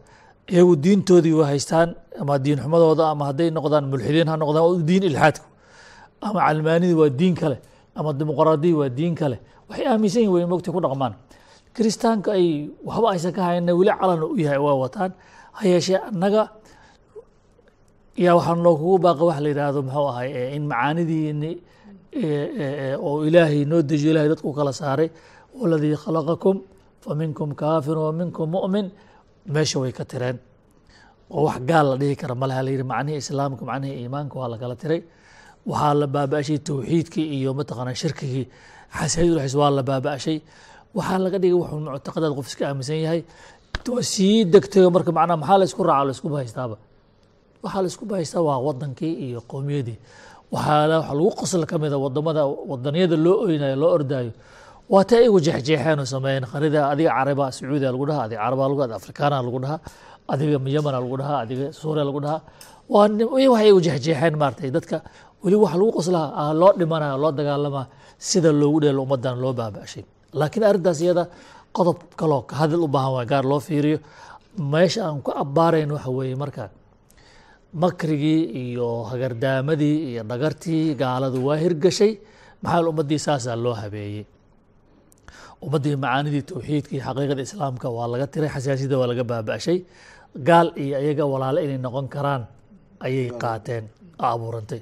[0.52, 1.88] Iyagu diintoodii waa haystaan
[2.20, 5.46] ama diin xumadooda ama hadday noqdaan mulxidiin ha noqdaan diin ilxaadku.
[6.22, 7.56] Ama calmaanidii waa diin kale
[7.98, 9.36] ama dimuqraadiyii waa diin kale.
[9.68, 11.14] Waxay aaminsan yihiin way mogta ku dhaqmaan.
[11.74, 15.10] Kiristaanka ay waxba aysan ka hayna weli calan u yahay waa wataan.
[15.58, 16.42] Ha yeeshee annaga
[18.24, 21.50] yaa waxaa noo kugu baaqa waxa la yidhaahdo muxuu ahay in macaanidiini
[23.06, 25.08] oo ilaahay noo dejiyo ilahay dadku kala saaray.
[25.58, 26.56] Waladii khalaqakum
[27.06, 28.86] fa minkum kaafir wa minkum mu'min
[29.54, 30.38] meesha way ka tireen.
[31.30, 34.76] oo wax gaal la dhihi kara malaha la yidhi macnihii islaamka macnihii iimaanka waa lakala
[34.82, 35.00] tiray.
[35.66, 38.46] Waxaa la baaba-ashay towxiidkii iyo mataqaana shirkigii.
[38.98, 40.38] Xasaadulaxis waa la baaba-ashay.
[40.96, 43.20] Waxaa laga dhigay wuxuu muctaqadaad qof iska aaminsan yahay.
[44.12, 46.76] Sii degtayo marka macnaha maxaa la isku raaca la isku bahaystaaba
[47.64, 49.98] waxaa la bahaystaa waa wadankii iyo qowmiyadii.
[50.54, 54.30] Waxaa waxa lagu qosla ka mida waddamada wadaniyada loo oynayo loo ordaayo
[54.92, 58.78] waa ta iyagu jeexjeexeen oo sameeyeen qarida adiga caraba sacuudiya lagu dhahaa adiga caraba lagu
[58.82, 59.80] dhaha afrikaana lagu dhahaa
[60.32, 62.40] adiga yamana lagu dhahaa adiga suuriya lagu dhahaa
[62.94, 63.08] waa
[63.52, 64.96] wax iyagu jeexjeexeen maaragtay dadka
[65.44, 67.84] weli waxa lagu qoslaa loo dhimanaya loo dagaalamaa
[68.28, 70.04] sida loogu dheelo ummadan loo baaba-ashay
[70.40, 71.24] laakiin arrintaas iyada
[71.76, 73.98] qodob kaloo ka hadal u baahan waay gaar loo fiiriyo.
[74.72, 76.62] Meesha aan ku abbaarayn waxa weeye marka
[77.82, 82.12] makrigii iyo hagardaamadii iyo dhagartii gaaladu waa hirgashay
[82.62, 84.24] maxaa ummaddii saasaa loo habeeyey
[85.64, 89.78] ummaddii macaanidii towxiidka iyo xaqiiqada islaamka waa laga tiray xasaasiyada waa laga baaba-ashay
[90.48, 92.42] gaal iyo iyaga walaalo inay noqon karaan
[93.06, 93.84] ayay qaateen
[94.30, 94.80] abuurantay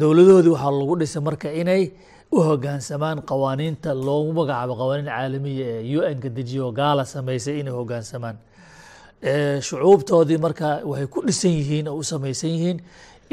[0.00, 1.82] dowladahoodii waxaa lagu dhisay marka inay
[2.36, 7.74] u hogaansamaan qawaaniinta loogu magacaabo qawaaniin caalamiya ee u n ka dejiyo gaala samaysay inay
[7.78, 8.36] hogaansamaan.
[9.66, 12.78] Shucuubtoodii marka waxay ku dhisan yihiin oo u samaysan yihiin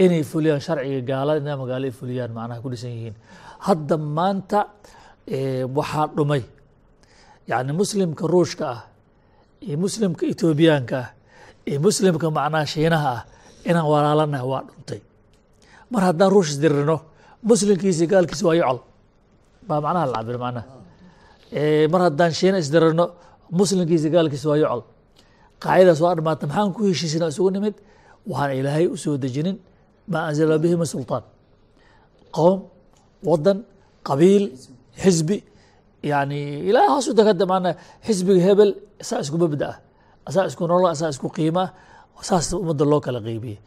[0.03, 3.15] inay fuliyaan sharciga gaalada inaa magaalo ay fuliyaan macnaha ku dhisan yihiin.
[3.67, 4.59] Hadda maanta
[5.77, 6.41] waxaa dhumay
[7.49, 8.81] yacni muslimka ruushka ah
[9.67, 11.09] iyo muslimka etoobiyaanka ah
[11.69, 13.21] iyo muslimka macnaha shiinaha ah
[13.69, 15.01] inaan walaalanaha waa dhuntay.
[15.91, 16.97] Mar haddaan ruush isdirirno
[17.49, 18.79] muslimkiisi gaalkiisi waa yocol.
[19.67, 20.67] Baa macnaha la cabir macnaha.
[21.91, 23.05] Mar haddaan shiina isdirirno
[23.59, 24.81] muslimkiisi gaalkiisi waa yocol.
[25.63, 27.75] Qaacidaas waa dhamaata maxaan ku heshiisina isugu nimid?
[28.29, 29.57] Waxaan ilaahay u dejinin.
[30.11, 31.23] Maa anzala bihi min sulطaan
[32.35, 32.59] qowm
[33.29, 33.57] wadan
[34.07, 34.43] qabiil
[35.03, 35.37] xisbi
[36.11, 36.39] yani
[36.69, 37.69] ilaa hoos u dagada maana
[38.05, 38.71] xisbiga hebel
[39.07, 39.77] saa isku mabda ah
[40.29, 41.63] asaa isku nolol asaa isku qiima
[42.17, 43.59] ah saas ummadda loo kala qeybiyey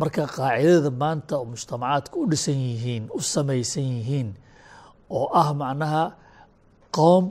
[0.00, 4.28] marka qaacidada maanta mujtamacaadka u dhisan yihiin u samaysan yihiin
[5.18, 6.04] oo ah macnaha
[6.96, 7.24] qowm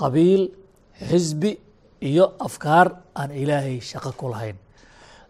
[0.00, 0.42] qabiil
[1.10, 1.50] xisbi
[2.10, 2.86] iyo afkaar
[3.20, 4.26] aan ilaahay shaqo ku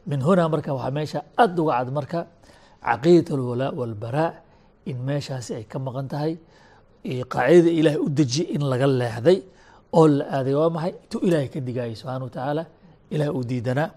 [0.09, 2.21] min hunaa marka waxaa meesha aad uga cad marka
[2.87, 4.31] caqiidat alwalaa walbaraa
[4.91, 6.33] in meeshaasi ay ka maqan tahay
[7.33, 9.39] qaacidada ilaahay u dejiye in laga leexday
[9.99, 10.93] oo la aaday waa maxay?
[11.03, 12.63] Intuu ilaahay ka digayay subxaana wa tacaala
[13.15, 13.89] ilahay uu diidanaa.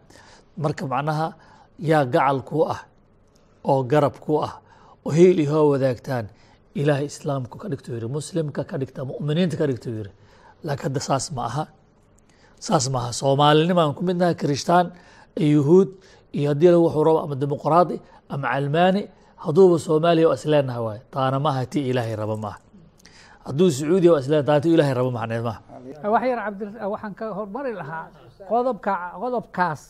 [0.64, 1.28] Marka macnaha
[1.90, 2.80] yaa gacal kuu ah
[3.72, 4.54] oo garab kuu ah
[5.06, 6.26] oo hiil ihoo wadaagtaan
[6.80, 10.12] ilaahay islaamku ka dhigto yiri muslimka ka dhigta mu'miniinta ka dhigto yiri
[10.66, 11.64] laakiin hadda saas ma aha.
[12.66, 13.12] Saas ma aha.
[13.22, 14.88] Soomaalinimaan ku midnaha kirishtaan
[15.54, 15.90] yuhuud
[16.38, 17.96] iyo haddii lagu xuro ama dimuqraadi
[18.34, 19.02] ama calmaani
[19.44, 22.60] hadduuba soomaaliya waa isleenaha waay taana maaha ti ilaahay raba maaha
[23.46, 28.06] hadduu sacuudiya waa ilaahay raba macneed maaha wax yar cabdi waxaan ka hormari lahaa
[28.50, 29.82] qodobka qodobkaas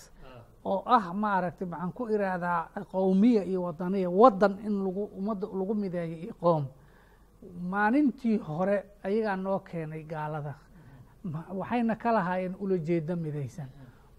[0.65, 2.59] oo ah maaragtay maxaan ku iraahdaa
[2.91, 6.63] qowmiya iyo wadaniya wadan in lagu ummadda lagu mideeyo iyo qoom.
[7.71, 10.53] Maalintii hore ayagaa noo keenay gaalada.
[11.59, 13.67] Waxayna ka lahaayeen ulajeedo midaysan.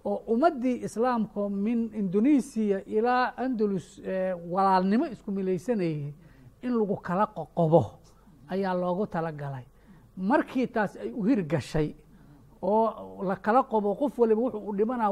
[0.04, 4.00] Oo ummaddii islaamka min indonesiya ilaa andalus
[4.50, 6.12] walaalnimo isku milaysanayay
[6.62, 7.82] in lagu kala qoqobo
[8.48, 9.64] ayaa loogu talagalay.
[10.16, 11.94] Markii taas ay u hirgashay
[12.62, 15.10] oo la kala qobo qof waliba wuxuu u dhimanaa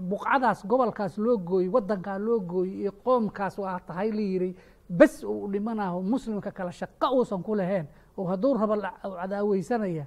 [0.00, 4.56] buqcadaas gobolkaas loo gooyey wadankaa loo gooyey iyo qoomkaas waa tahay la yiri
[4.88, 10.06] bes uu u dhimanaho muslimka kale shaqo uusan ku lahayn oo hadduu rabo cadaaweysanaya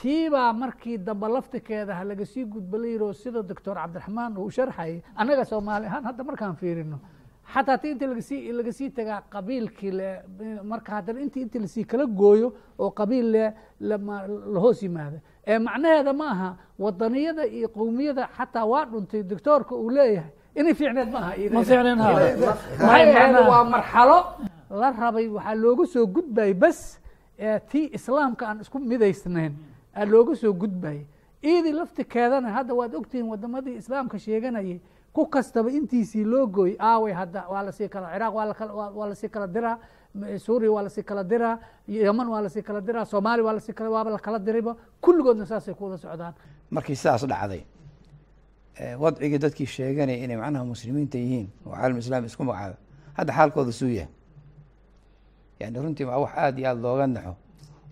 [0.00, 5.02] tiibaa markii dambe laftikeeda ha laga sii gudba la yiro sida doctor cabdiraxmaan uu sharxayay
[5.16, 6.98] annaga soomaali ahaan hadda markaan fiirino
[7.54, 10.08] xataa ti inta lagasii lagasii tagaa qabiilkii le
[10.64, 13.44] marka haddana inti inti la sii kala gooyo oo qabiil le
[13.80, 15.18] la hoos yimaada.
[15.46, 20.30] Ee macnaheeda ma aha wadaniyada iyo qowmiyada xataa waa dhuntay doctoorka uu leeyahay.
[20.54, 22.12] Inay fiicneed ma aha ma fiicneen ha
[22.78, 24.18] maxay waa marxalo.
[24.70, 27.00] La rabay waxaa looga soo gudbayay bes
[27.70, 29.52] tii islaamka aan isku midaysnayn.
[29.96, 31.06] Aa looga soo gudbayay
[31.42, 34.80] iidii laftikeedana hadda waad ogtihiin wadamadii islaamka sheeganayay
[35.12, 39.28] ku kastaba intiisii loo gooyey aaway hadda waa la sii kala ciraaq waa la sii
[39.28, 39.78] kala diraa
[40.38, 43.60] suuriya waa la sii kala diraa yeman waa la sii kala diraa soomaaliya waa la
[43.60, 44.76] sii waaba lakala dirayba.
[45.00, 46.34] Kulligoodna saasay ku wada socdaan.
[46.70, 47.62] Markii sidaas dhacday
[48.98, 52.76] wadcigii dadkii sheeganaya inay macnaha muslimiinta yihiin oo caalam islaami isku magacaaba
[53.16, 54.08] hadda xaalkooda suu yahay.
[55.60, 57.34] Yani runtii waa wax aada iyo aada looga naxo.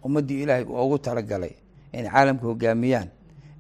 [0.05, 1.53] Ummaddii ilaahay uu ugu talagalay
[1.93, 3.09] inay caalamka hogaamiyaan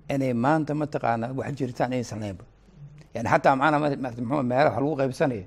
[0.08, 2.44] inay maanta mataqaanaa wax jiritaan inaysan lahaynba
[3.18, 5.44] yani xataa macnaha mxu meelaha wax lagu qaybsanaya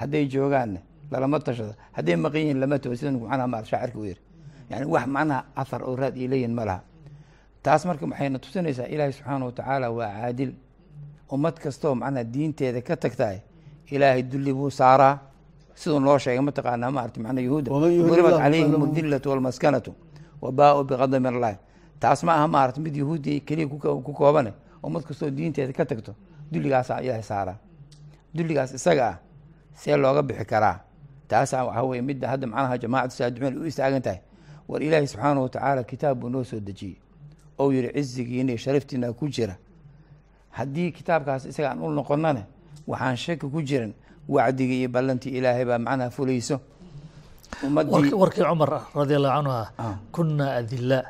[0.00, 0.80] hadday joogaanna
[1.12, 4.20] lalama tashado hadday maqan yihiin lama tago sida macnaha ma shaacirka u yiri
[4.70, 6.80] yani wax macnaha athar oo raad ay leeyihiin ma laha
[7.64, 10.52] taas marka waxayna tusinaysaa ilaahay subxaana wa tacaala waa caadil
[11.34, 13.38] ummad kastoo macnaha diinteeda ka tagtahay
[13.94, 15.14] ilaahay dulli buu saaraa
[15.80, 17.68] siduu noo sheegay mataqaanaa maarata macnaa yahuuda
[18.08, 19.90] duribat calayhim adillatu walmaskanatu
[20.42, 21.56] wa baa-u biqadami min allahi
[22.02, 23.66] taas ma aha maarata mid yahuudi keliya
[24.06, 24.52] ku koobane
[24.86, 26.12] ummad kastoo diinteeda ka tagto
[26.52, 27.56] dulligaasaa ilaahay saaraa.
[28.34, 29.16] Dulligaas isaga ah
[29.74, 30.80] see looga bixi karaa.
[31.28, 34.20] Taasaa waxaa weye midda hadda macnaha jamaacatu saadixiin u istaagan tahay
[34.68, 36.96] war ilaahay subxaana wa tacaala kitaab buu noo soo dejiyey.
[37.58, 39.56] Ou yihi cizigiina iyo sharaftiina ku jira.
[40.50, 42.42] Haddii kitaabkaas isaga aan u noqonana
[42.86, 43.92] waxaan shaki ku jiran
[44.28, 46.60] wacdigii iyo ballantii ilaahay baa macnaha fulayso.
[47.62, 49.96] Warkii cumar radi allahu canhu ah.
[50.12, 51.04] Kuna adilaa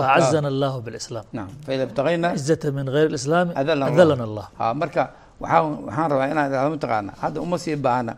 [0.00, 4.46] faacazana allahu biاlislaam naam faida ibtaqayna cizata min gayr islaami Adalana Allah.
[4.58, 5.02] ha marka
[5.42, 8.12] waxaa waxaan rabaa inaan idhahdo mataqaana hadda uma sii baahna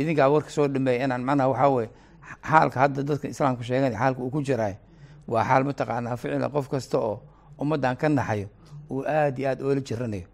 [0.00, 1.88] idinkaa warka soo dhameeya inaan macnaha waxaa weye
[2.48, 4.74] xaalka hadda dadka islaamka sheeganaya xaalka uu ku jiraay
[5.32, 7.14] waa xaal mataqaanaa ficila qof kasta oo
[7.62, 8.46] ummaddan ka naxayo
[8.92, 10.26] uu aad iyo aad oola jiranayo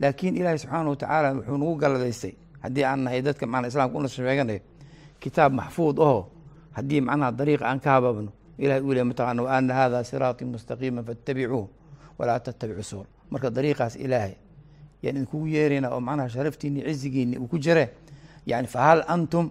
[0.00, 2.32] laakiin ilaahay subxaana wa tacaala wuxuu nagu galladaystay
[2.64, 4.60] haddii aan nahay dadka macnaa islaamka una sheeganayo
[5.22, 6.18] kitaab maxfuud aho
[6.76, 11.02] haddii macnaha dariiqa aan ka hababno ilahay uu leey mataqaana wa ana hada siraatii mustaqiima
[11.02, 11.66] fattabicuuh
[12.18, 14.34] walaa tattabicu suul marka dariiqaas ilaahay
[15.02, 17.90] yaan idinkugu yeerayna oo macnaha sharaftiini cizigiini uu ku jire
[18.46, 19.50] yani fahal antum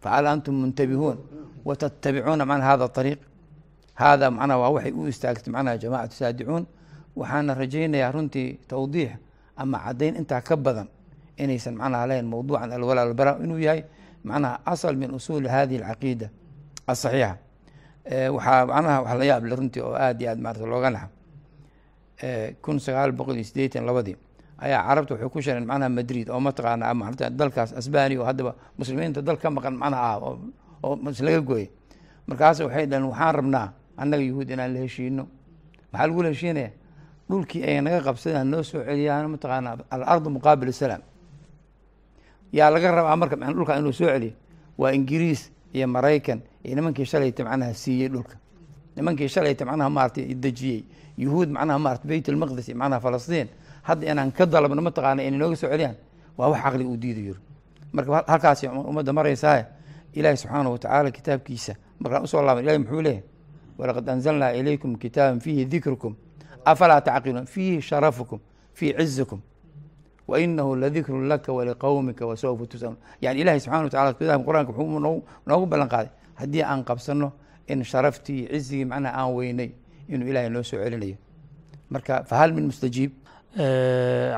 [0.00, 1.18] fahal antum muntabihuun
[1.64, 3.20] watatabicuuna macnaha hada ariiq
[3.94, 6.66] hada macnaha waa waxay u istaagtay macnaha jamaacatu saadicuun
[7.16, 9.10] waxaana rajaynayaa runtii tawdiix
[9.56, 10.88] ama caddayn intaa ka badan
[11.36, 13.82] inaysan macnaha lahayn mawduucan alwala albara inuu yahay
[14.24, 16.30] macnaha asal min usuuli hadihi alcaqiida
[16.86, 17.36] asaxiixa
[18.08, 21.08] waxaa macnaha wax la yaab le runtii oo aad iyo aad maarata looga naxo
[22.62, 24.16] kun sagaal boqol iyo sideetan labadii
[24.58, 29.22] ayaa carabta waxay ku shireen macnaha madrid oo mataqaana maarata dalkaas asbaniya oo haddaba muslimiinta
[29.22, 30.18] dal ka maqan macnaha ah
[30.82, 31.68] oo laga gooyay.
[32.28, 33.66] Markaas waxay dhaheen waxaan rabnaa
[33.96, 35.24] annaga yuhuud inaan la heshiino.
[35.92, 36.70] Maxaa lagula heshiinaya?
[37.28, 41.02] Dhulkii ay naga qabsadaan noo soo celiyaan mataqaana alardu muqaabil salaam.
[42.52, 44.32] Yaa laga rabaa marka dhulka inuu soo celiyo?
[44.78, 48.36] Waa ingiriis iyo maraykan iyo nimankii shalayta macnaha siiyey dhulka.
[48.96, 50.84] Nimankii shalayta macnaha maarata dejiyey.
[51.18, 53.48] Yuhuud macnaha maarata beyt almaqdis iyo macnaha falastiin.
[53.82, 55.96] Hadda inaan ka dalabno mataqaana inay nooga soo celiyaan?
[56.38, 57.40] Waa wax caqli uu diido yiri
[57.92, 59.64] marka halkaasi ummadda maraysaaye
[60.12, 63.22] ilaahi subxaanahu watacaala kitaabkiisa markaan u soo laaban ilahi muxuu leeyahy
[63.78, 66.14] walaqad anzalnaa ilaykum kitaaban fiihi dikrukum
[66.64, 67.46] afalaa tacqiluun?
[67.46, 68.38] Fiihi sharafukum
[68.74, 69.40] fii cizikum
[70.30, 75.16] wa inahu ladikrun laka waliqowmika wasawfa tusaluun yani ilahi subxana wa tacala qur'aanka wuxuu noo
[75.48, 76.10] noogu ballan qaaday
[76.40, 77.28] haddii aan qabsano
[77.72, 79.70] in sharaftii cizigii macnaha aan weynay
[80.12, 81.16] inuu ilahay noo soo celinayo
[81.94, 83.12] marka fahal min mustajiib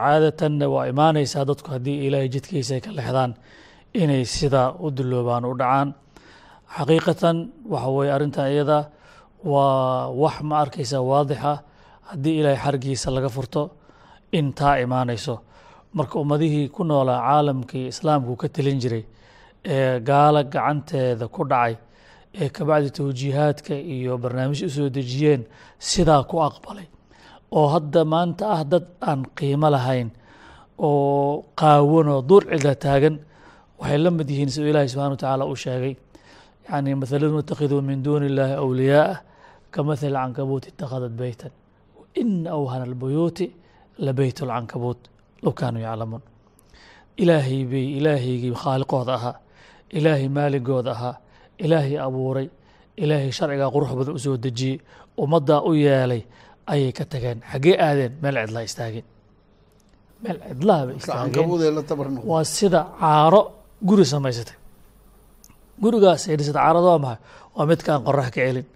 [0.03, 3.33] caadatanna waa imaanaysaa dadku haddii ilaahay jidkiisa ka lexdaan
[4.03, 5.89] inay sidaa u duloobaan u dhacaan
[6.77, 7.37] xaqiiqatan
[7.73, 8.79] waxa weye arrintan iyada
[9.53, 11.53] waa wax ma arkaysa waadixa
[12.11, 13.63] haddii ilaahay xargiisa laga furto
[14.39, 15.35] in taa imaanayso
[15.95, 19.05] marka ummadihii ku noolaa caalamkii islaamku ka telin jiray
[19.65, 21.75] ee gaalo gacanteeda ku dhacay
[22.41, 25.43] ee kabacdi tawjiihaadka iyo barnaamij u soo dejiyeen
[25.79, 26.87] sidaa ku aqbalay.
[27.57, 30.09] Oo hadda maanta ah dad aan qiimo lahayn
[30.79, 33.17] oo qaawanoo duur cida taagan
[33.79, 35.95] waxay la mid yihiin siduu ilaahi subxana wa tacaala uu sheegay.
[36.67, 39.17] Yani mathaladu ittakhiduu min duuni illaahi awliyaaa
[39.73, 41.53] ka mathali cankabuut itakhadat beytan
[42.21, 43.47] ina awhana albuyuuti
[44.05, 45.01] la lcankabuut
[45.45, 46.23] low kaanuu yaclamuun
[47.23, 49.35] ilaahay bay ilaahaygii khaaliqooda ahaa
[49.99, 51.15] ilaahay maaligooda ahaa
[51.65, 52.47] ilaahay abuuray
[53.03, 54.77] ilaahay sharcigaa qurux badan u soo dejiyey
[55.23, 56.23] ummaddaa u yeelay
[56.73, 59.07] ayay ka tageen xaggee aadeen meel cidlaa istaageen
[60.23, 61.47] meel cidlaha bay istaageen
[62.31, 63.41] waa sida caaro
[63.89, 64.57] guri samaysatay
[65.83, 67.21] gurigaas ay dhisata caarada waa maxay
[67.57, 68.67] waa midkaan qorax ka celin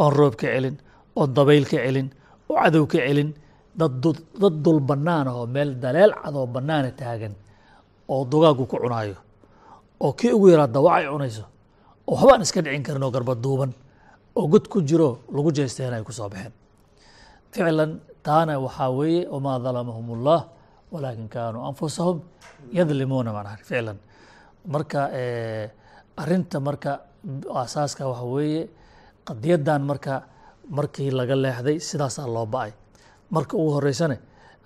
[0.00, 0.76] oon roob ka celin
[1.18, 2.08] oon dabayl ka celin
[2.50, 3.30] oo cadow ka celin
[3.78, 3.92] dad
[4.64, 7.34] dul bannaan ahoo meel daleel cadoo bannaana taagan
[8.12, 9.16] oo dugaagu ku cunaayo
[10.04, 11.44] oo kii ugu yaraa dawac ay cunayso
[12.08, 13.70] oo waxbaan iska dhicin karin oo garba duuban
[14.38, 16.52] oo god ku jiro lagu jeesteen ay ku baxeen.
[17.52, 17.92] Ficlan
[18.26, 20.40] taana waxaa weeye wamaa dalamahum ullah
[20.92, 22.18] walaakin kaanuu anfusahum
[22.76, 23.98] yadlimuuna macnaha ficlan.
[24.72, 25.00] Marka
[26.22, 26.92] arinta marka
[27.62, 28.62] asaaska waxa weeye
[29.28, 30.14] qadiyaddan marka
[30.76, 32.72] markii laga leexday sidaasaa loo ba'ay
[33.35, 34.17] marka ugu horeysane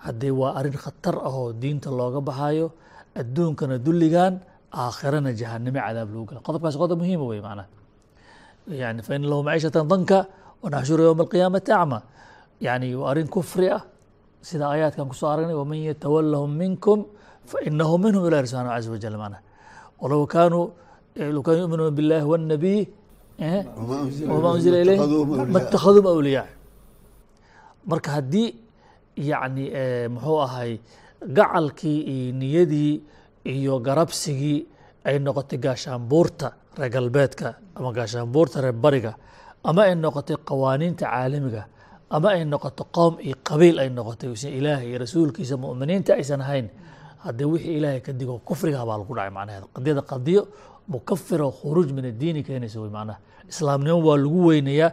[0.04, 2.66] haddee waa arrin khatar ah oo diinta looga baxayo
[3.20, 4.34] adduunkana dulligan
[4.82, 7.66] aakhirana jahaname cadaab lagu gala qodobkaas qodob muhiima wey macnaha
[8.82, 10.18] yani fa ina lahu maciishatan danka
[10.62, 11.98] wanaxshuru yowma alqiyaamati acma
[12.66, 13.82] yani waa arrin kufri ah
[14.48, 16.98] sida aayaadkan kusoo aragnay waman yatawalahum minkum
[17.50, 19.40] fainahu minhum ilahi subxana caza wajal macnaha
[20.02, 20.64] walow kaanuu
[21.34, 22.80] low kaanuu yuminuuna biاllahi wالnabiy
[24.32, 24.98] wma unzila ilayh
[25.54, 26.46] ma اtakhadum awliyaa
[27.90, 28.46] marka haddii
[29.15, 29.65] yani
[30.09, 30.79] muxuu ahay
[31.21, 32.93] gacalkii iyo niyadii
[33.45, 34.65] iyo garabsigii
[35.05, 39.13] ay noqotay gaashaanbuurta reer galbeedka ama gaashaanbuurta reer bariga
[39.63, 41.63] ama ay noqotay qawaaniinta caalamiga
[42.09, 44.29] ama ay noqoto qoom iyo qabiil ay noqotay.
[44.29, 46.69] Usan ilaahay iyo rasuulkiisa muminiinta aysan ahayn
[47.23, 50.41] haddii wixii ilaahay ka digo kufriga baa lagu dhacay macnaheeda qadiyada qadiyo
[50.87, 53.19] mukafira khuruuj min addiini keenaysa wey macnaha.
[53.49, 54.91] Islaamnimo waa lagu weynayaa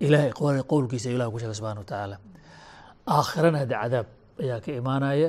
[0.00, 0.30] ilahay
[0.70, 2.16] qowlkiisa ilah ku sheegay subxana wa tacaala
[3.06, 4.06] aakhirana hadde cadaab
[4.42, 5.28] ayaa ka imaanaya.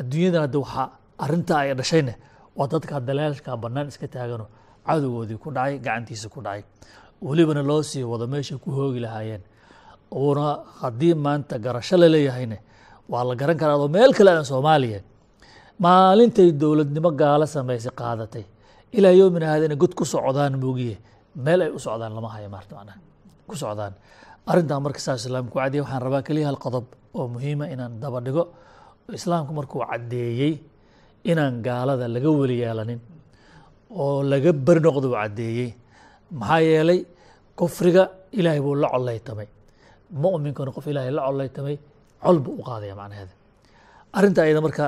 [0.00, 0.86] Adduunyadan hadde waxaa
[1.24, 2.14] arrintaa ay dhashayne
[2.56, 4.46] waa dadka daleelka bannaan iska taagano.
[4.86, 6.62] Cadowgoodii ku dhacay gacantiisa ku dhacay.
[7.22, 9.42] Welibana loo sii wado meeshay ku hoogi lahaayeen.
[10.12, 10.46] Uuna
[10.82, 12.58] haddii maanta garasho laleeyahayne
[13.08, 15.00] waa la garan karaa adoo meel kale aan soomaaliya.
[15.80, 18.44] Maalintay dowladnimo gaalo samaysay qaadatay.
[18.92, 20.98] Ilaa yowmina haada inay god ku socdaan moogiye.
[21.36, 22.98] Meel ay u socdaan lama hayo maarta macnaha.
[23.48, 23.92] Ku socdaan.
[24.46, 26.84] Arrintan marka saa islaamku caddeeyey waxaan rabaa keliya hal qodob
[27.18, 28.44] oo muhiima inaan daba dhigo
[29.18, 30.52] islaamku markuu caddeeyey
[31.30, 33.00] inaan gaalada laga weli yeelanin
[34.02, 35.68] oo laga beri noqdo uu caddeeyey
[36.40, 37.00] maxaa yeelay
[37.58, 38.02] kufriga
[38.38, 39.48] ilaahay buu la collaytamay.
[40.22, 41.76] Mu'minkuna qof ilaahay la collaytamay
[42.24, 43.34] col buu u qaadaya macnaheeda.
[44.16, 44.84] Arrinta ayada marka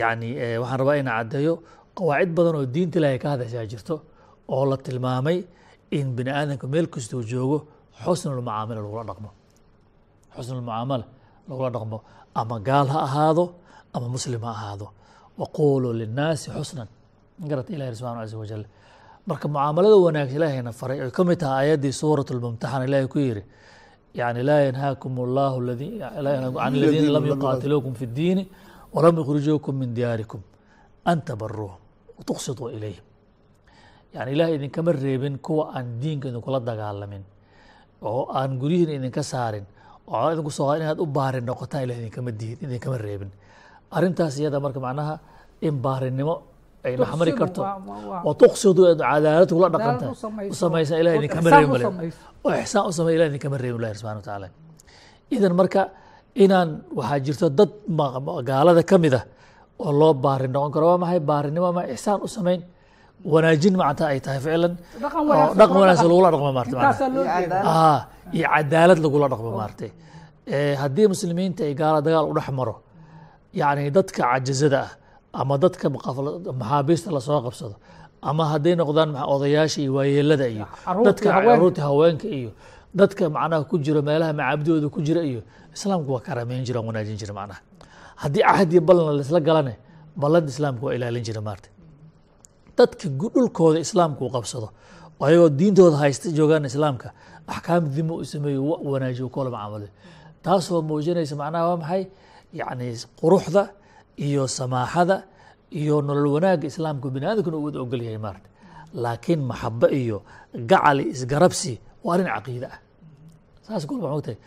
[0.00, 0.28] yani
[0.62, 1.54] waxaan rabaa inaan caddeeyo
[1.98, 3.94] qawaacid badan oo diinta ilaahay ka hadashaa jirto
[4.54, 5.38] oo la tilmaamay
[5.98, 7.58] in bini aadamka meel kastuu joogo
[8.04, 9.30] xusnulmucaamala lagula dhaqmo.
[10.36, 11.04] Xusnulmucaamala
[11.48, 11.98] lagula dhaqmo
[12.34, 13.44] ama gaal ha ahaado
[13.94, 14.86] ama muslim ha ahaado.
[15.38, 16.88] Waquuluu linnaasi xusnan.
[17.50, 18.64] Garata ilahi subxana casa wajal
[19.26, 23.42] marka mucaamalada wanaagsan ilaahayna faray oy ka mid tahay aayaddii suurat lmumtaxana ilaahay ku yidhi
[24.14, 28.42] yani laa yanhaakum allahu can aladiina lam yuqaatiluukum fi اddiini
[28.94, 30.40] walam yukhrijuukum min diyaarikum
[31.10, 31.78] an tabaruuhum
[32.18, 33.04] watuqsiduu ilayhim.
[34.14, 37.24] Yani ilahay idinkama reebin kuwa aan diinka idinkula dagaalamin
[38.02, 39.66] oo aan guryihiin idinka saarin
[40.08, 43.30] oo idinku soo inaad u baarin noqotaan ilah idinkama diid idinkama reebin.
[43.96, 45.14] Arrintaas iyada marka macnaha
[45.66, 46.34] in baarinimo
[46.84, 47.60] ay naxmari karto
[48.26, 50.06] oo tuqsidu cadaalad kula dhaqanta
[50.52, 51.82] u samaysan ilah idinkama reebin
[52.46, 54.48] oo ixsaan u samay ilah idinkama reebin ilahi subxana wa tacaala
[55.36, 55.82] idan marka
[56.44, 57.70] inaan waxaa jirto dad
[58.50, 59.24] gaalada ka mid ah
[59.84, 61.20] oo loo baarin noqon karo waa maxay?
[61.30, 62.60] Baarinimo ama ixsaan u samayn
[63.24, 64.72] wanaajin macanta ay tahay ficlan.
[64.98, 66.76] Oo dhaqan wanaagsan lagula dhaqmo maarta
[68.36, 69.90] iyo cadaalad lagula dhaqmo maartay
[70.82, 72.74] haddii muslimiinta ay gaala dagaal u dhex maro
[73.60, 74.90] yacni dadka cajazada ah
[75.40, 75.86] ama dadka
[76.60, 77.74] maxaabiista la soo qabsado
[78.30, 80.66] ama hadday noqdaan odayaasha iyo waayeelada iyo
[81.06, 82.50] dadka carruurta haweenka iyo
[83.00, 85.40] dadka macnaha ku jiro meelaha macaabidooda ku jira iyo
[85.76, 87.60] islaamku waa karameyn jira wanaajin jira macnaha.
[88.22, 89.74] Haddii cahd iyo ballan laisla galane
[90.22, 91.68] ballanta islaamku waa ilaalin jira maarta
[92.78, 94.68] dadka dhulkooda islaamku u qabsado
[95.20, 97.08] oo ayagoo diintooda haysta joogaan islaamka
[97.52, 98.62] axkaam dimo u sameeyo
[98.92, 99.88] wanaajiyo kula macaamalo
[100.44, 102.02] taasoo muujinaysa macnaha waa maxay?
[102.58, 102.86] Yacni
[103.20, 103.62] quruxda
[104.26, 105.16] iyo samaaxada
[105.80, 108.48] iyo nolol wanaagga islaamku bini aadamkuna uu wada ogol yahay maarata
[109.02, 110.18] laakiin maxabo iyo
[110.70, 111.72] gacali isgarabsi
[112.04, 112.78] waa arrin caqiide ah.
[113.66, 114.38] Saas kul waxuu tahay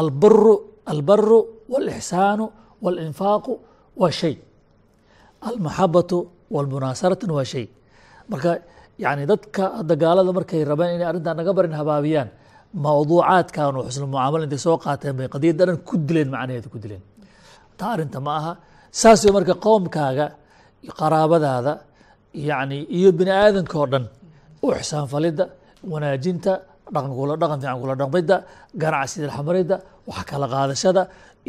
[0.00, 0.54] albaru
[0.92, 1.38] albaru
[1.72, 2.44] wاlixsaanu
[2.84, 3.52] wاlinfaaqu
[4.00, 4.34] waa shay.
[5.48, 6.18] Almaxabatu
[6.54, 7.66] wاlmunaasaratuna waa shay
[8.30, 8.50] marka
[9.04, 12.28] yani dadka hadda gaalada markay rabeen inay arrintaa naga barin habaabiyaan
[12.84, 17.02] mawduucaadkan oo xusnu mucaamala intay soo qaateen bay qadiyadda dhan ku dileen macnaheeda ku dileen
[17.78, 18.52] taa arrinta ma aha
[19.00, 20.26] saas wey marka qoomkaaga
[21.00, 21.72] qaraabadaada
[22.50, 24.04] yani iyo bini aadanka oo dhan
[24.64, 25.44] u ixsaan falidda
[25.92, 26.52] wanaajinta
[26.94, 28.36] dhaqan kula dhaqan fiican kula dhaqmidda
[28.82, 29.76] ganacsiga xamaridda
[30.10, 31.02] wax kala qaadashada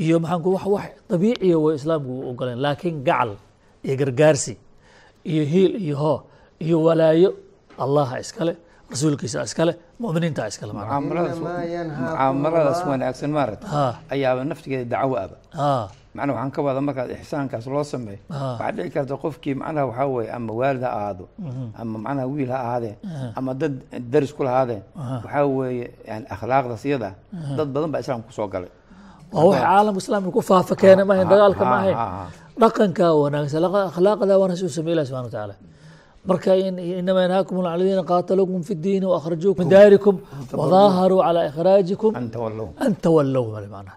[0.03, 3.31] iyo maxaan wax wax dabiiciya way islaamku u ogoleen laakiin gacal
[3.85, 4.53] iyo gargaarsi
[5.31, 6.17] iyo hiil iyo hoo
[6.65, 7.29] iyo walaayo.
[7.83, 8.53] Allaha iskale
[8.91, 13.65] rasuulkiisa iskale muminiinta iskale mucaamaladaas wanaagsan maarata
[14.13, 15.37] ayaaba naftigeeda dacwo aba.
[16.15, 18.19] Macnaa waxaan ka wada markaad ixsaankaas loo sameeyo.
[18.29, 21.25] Waxaa dhici karta qofkii macnaha waxaa weye ama waalid ha ahaado
[21.81, 22.95] ama macnaha wiil ha ahaadeen
[23.37, 23.73] ama dad
[24.11, 24.83] daris ku lahaadeen
[25.23, 27.09] waxaa weeye yani akhlaaqdaas iyada
[27.57, 28.71] dad badan baa islaamka ku soo galay.
[29.33, 31.97] Waa wax caalamka islaamka ku faafa keena maahayn dagaalka ma ahayn
[32.61, 33.63] dhaqanka wanaagsan.
[33.91, 35.55] Akhlaaqda wanaagsan u sameya ilah subana watacaala
[36.29, 36.51] marka
[37.01, 40.15] inama yanhaakum aladiina qaatalukum fi diini waakhrajuu min daarikum
[40.61, 42.11] wadaaharuu calaa ikhraajikum
[42.85, 43.45] an tawallow
[43.75, 43.93] mana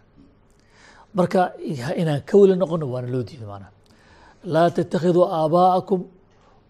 [1.18, 1.40] marka
[2.00, 3.66] inaan ka weli noqono waana loo diiday mana
[4.54, 6.00] laa tattakhiduu aabaa'akum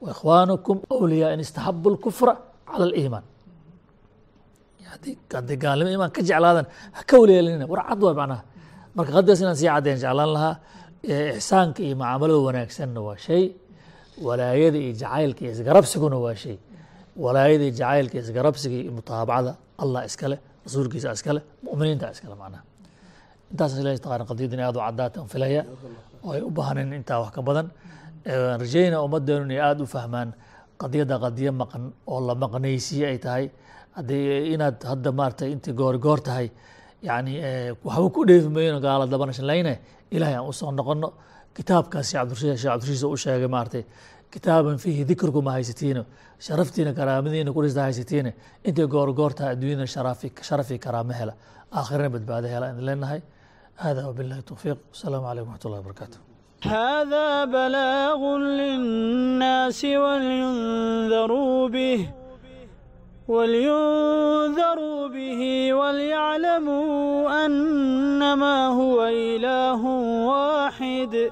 [0.04, 2.32] waikhwaanukum awliyaa in istaxabu lkufra
[2.70, 3.24] cala aliimaan.
[5.34, 6.66] Hadday gaalnimo imaan ka jeclaadan
[6.96, 8.42] ha ka weli yeelanina war cad waay macnaha.
[8.96, 10.54] Marka haddaas inaan sii caddayn jeclaan lahaa
[11.08, 13.44] ixsaanka iyo mucaamalada wanaagsanna waa shay.
[14.26, 16.56] Walaayada iyo jacaylka iyo isgarabsiguna waa shay.
[17.16, 19.52] Walaayada iyo jacaylka iyo isgarabsiga iyo mutaabacada
[19.82, 20.36] allah iskale
[20.66, 22.62] rasuulkiisa iskale muminiinta iskale macnaha.
[23.50, 25.62] Intaas ilahi taqaana qadiyaddan aad u caddaata an filaya
[26.24, 27.66] oo ay u baahneen intaa wax ka badan.
[28.62, 30.28] Rajayna ummaddeenu inay aada u fahmaan
[30.82, 33.44] qadiyadda qadiyo maqan oo la maqnaysiye ay tahay.
[33.96, 36.46] Haddii inaad hadda maaratay intii goor goor tahay
[37.02, 39.78] yani eh, waxba ku dheefi mayno gaala dabanashalayne
[40.10, 41.12] ilahay aan u soo noqono
[41.54, 43.82] kitaabkaas shee cabdirasiis u sheegay maarata
[44.30, 46.04] kitaaban fiihi dikrkuma haysatiine
[46.46, 48.34] sharaftiina karaamadiina kurista haysatiine
[48.64, 51.34] intay goor goortaha adduunyada sharafi karaamo hela.
[51.72, 53.20] Aakhirana badbaado hela aan leenahay.
[53.76, 56.18] Hada wabilahi towfiiq wasalaamu calaykum waxat ullahi barakaatu
[56.60, 62.00] hada balaagu linnaasi walyundaruu bih
[63.28, 69.84] ولينذروا به وليعلموا أنما هو إله
[70.26, 71.30] واحد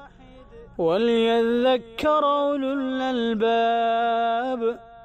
[0.77, 4.79] وليذكر أولو الألباب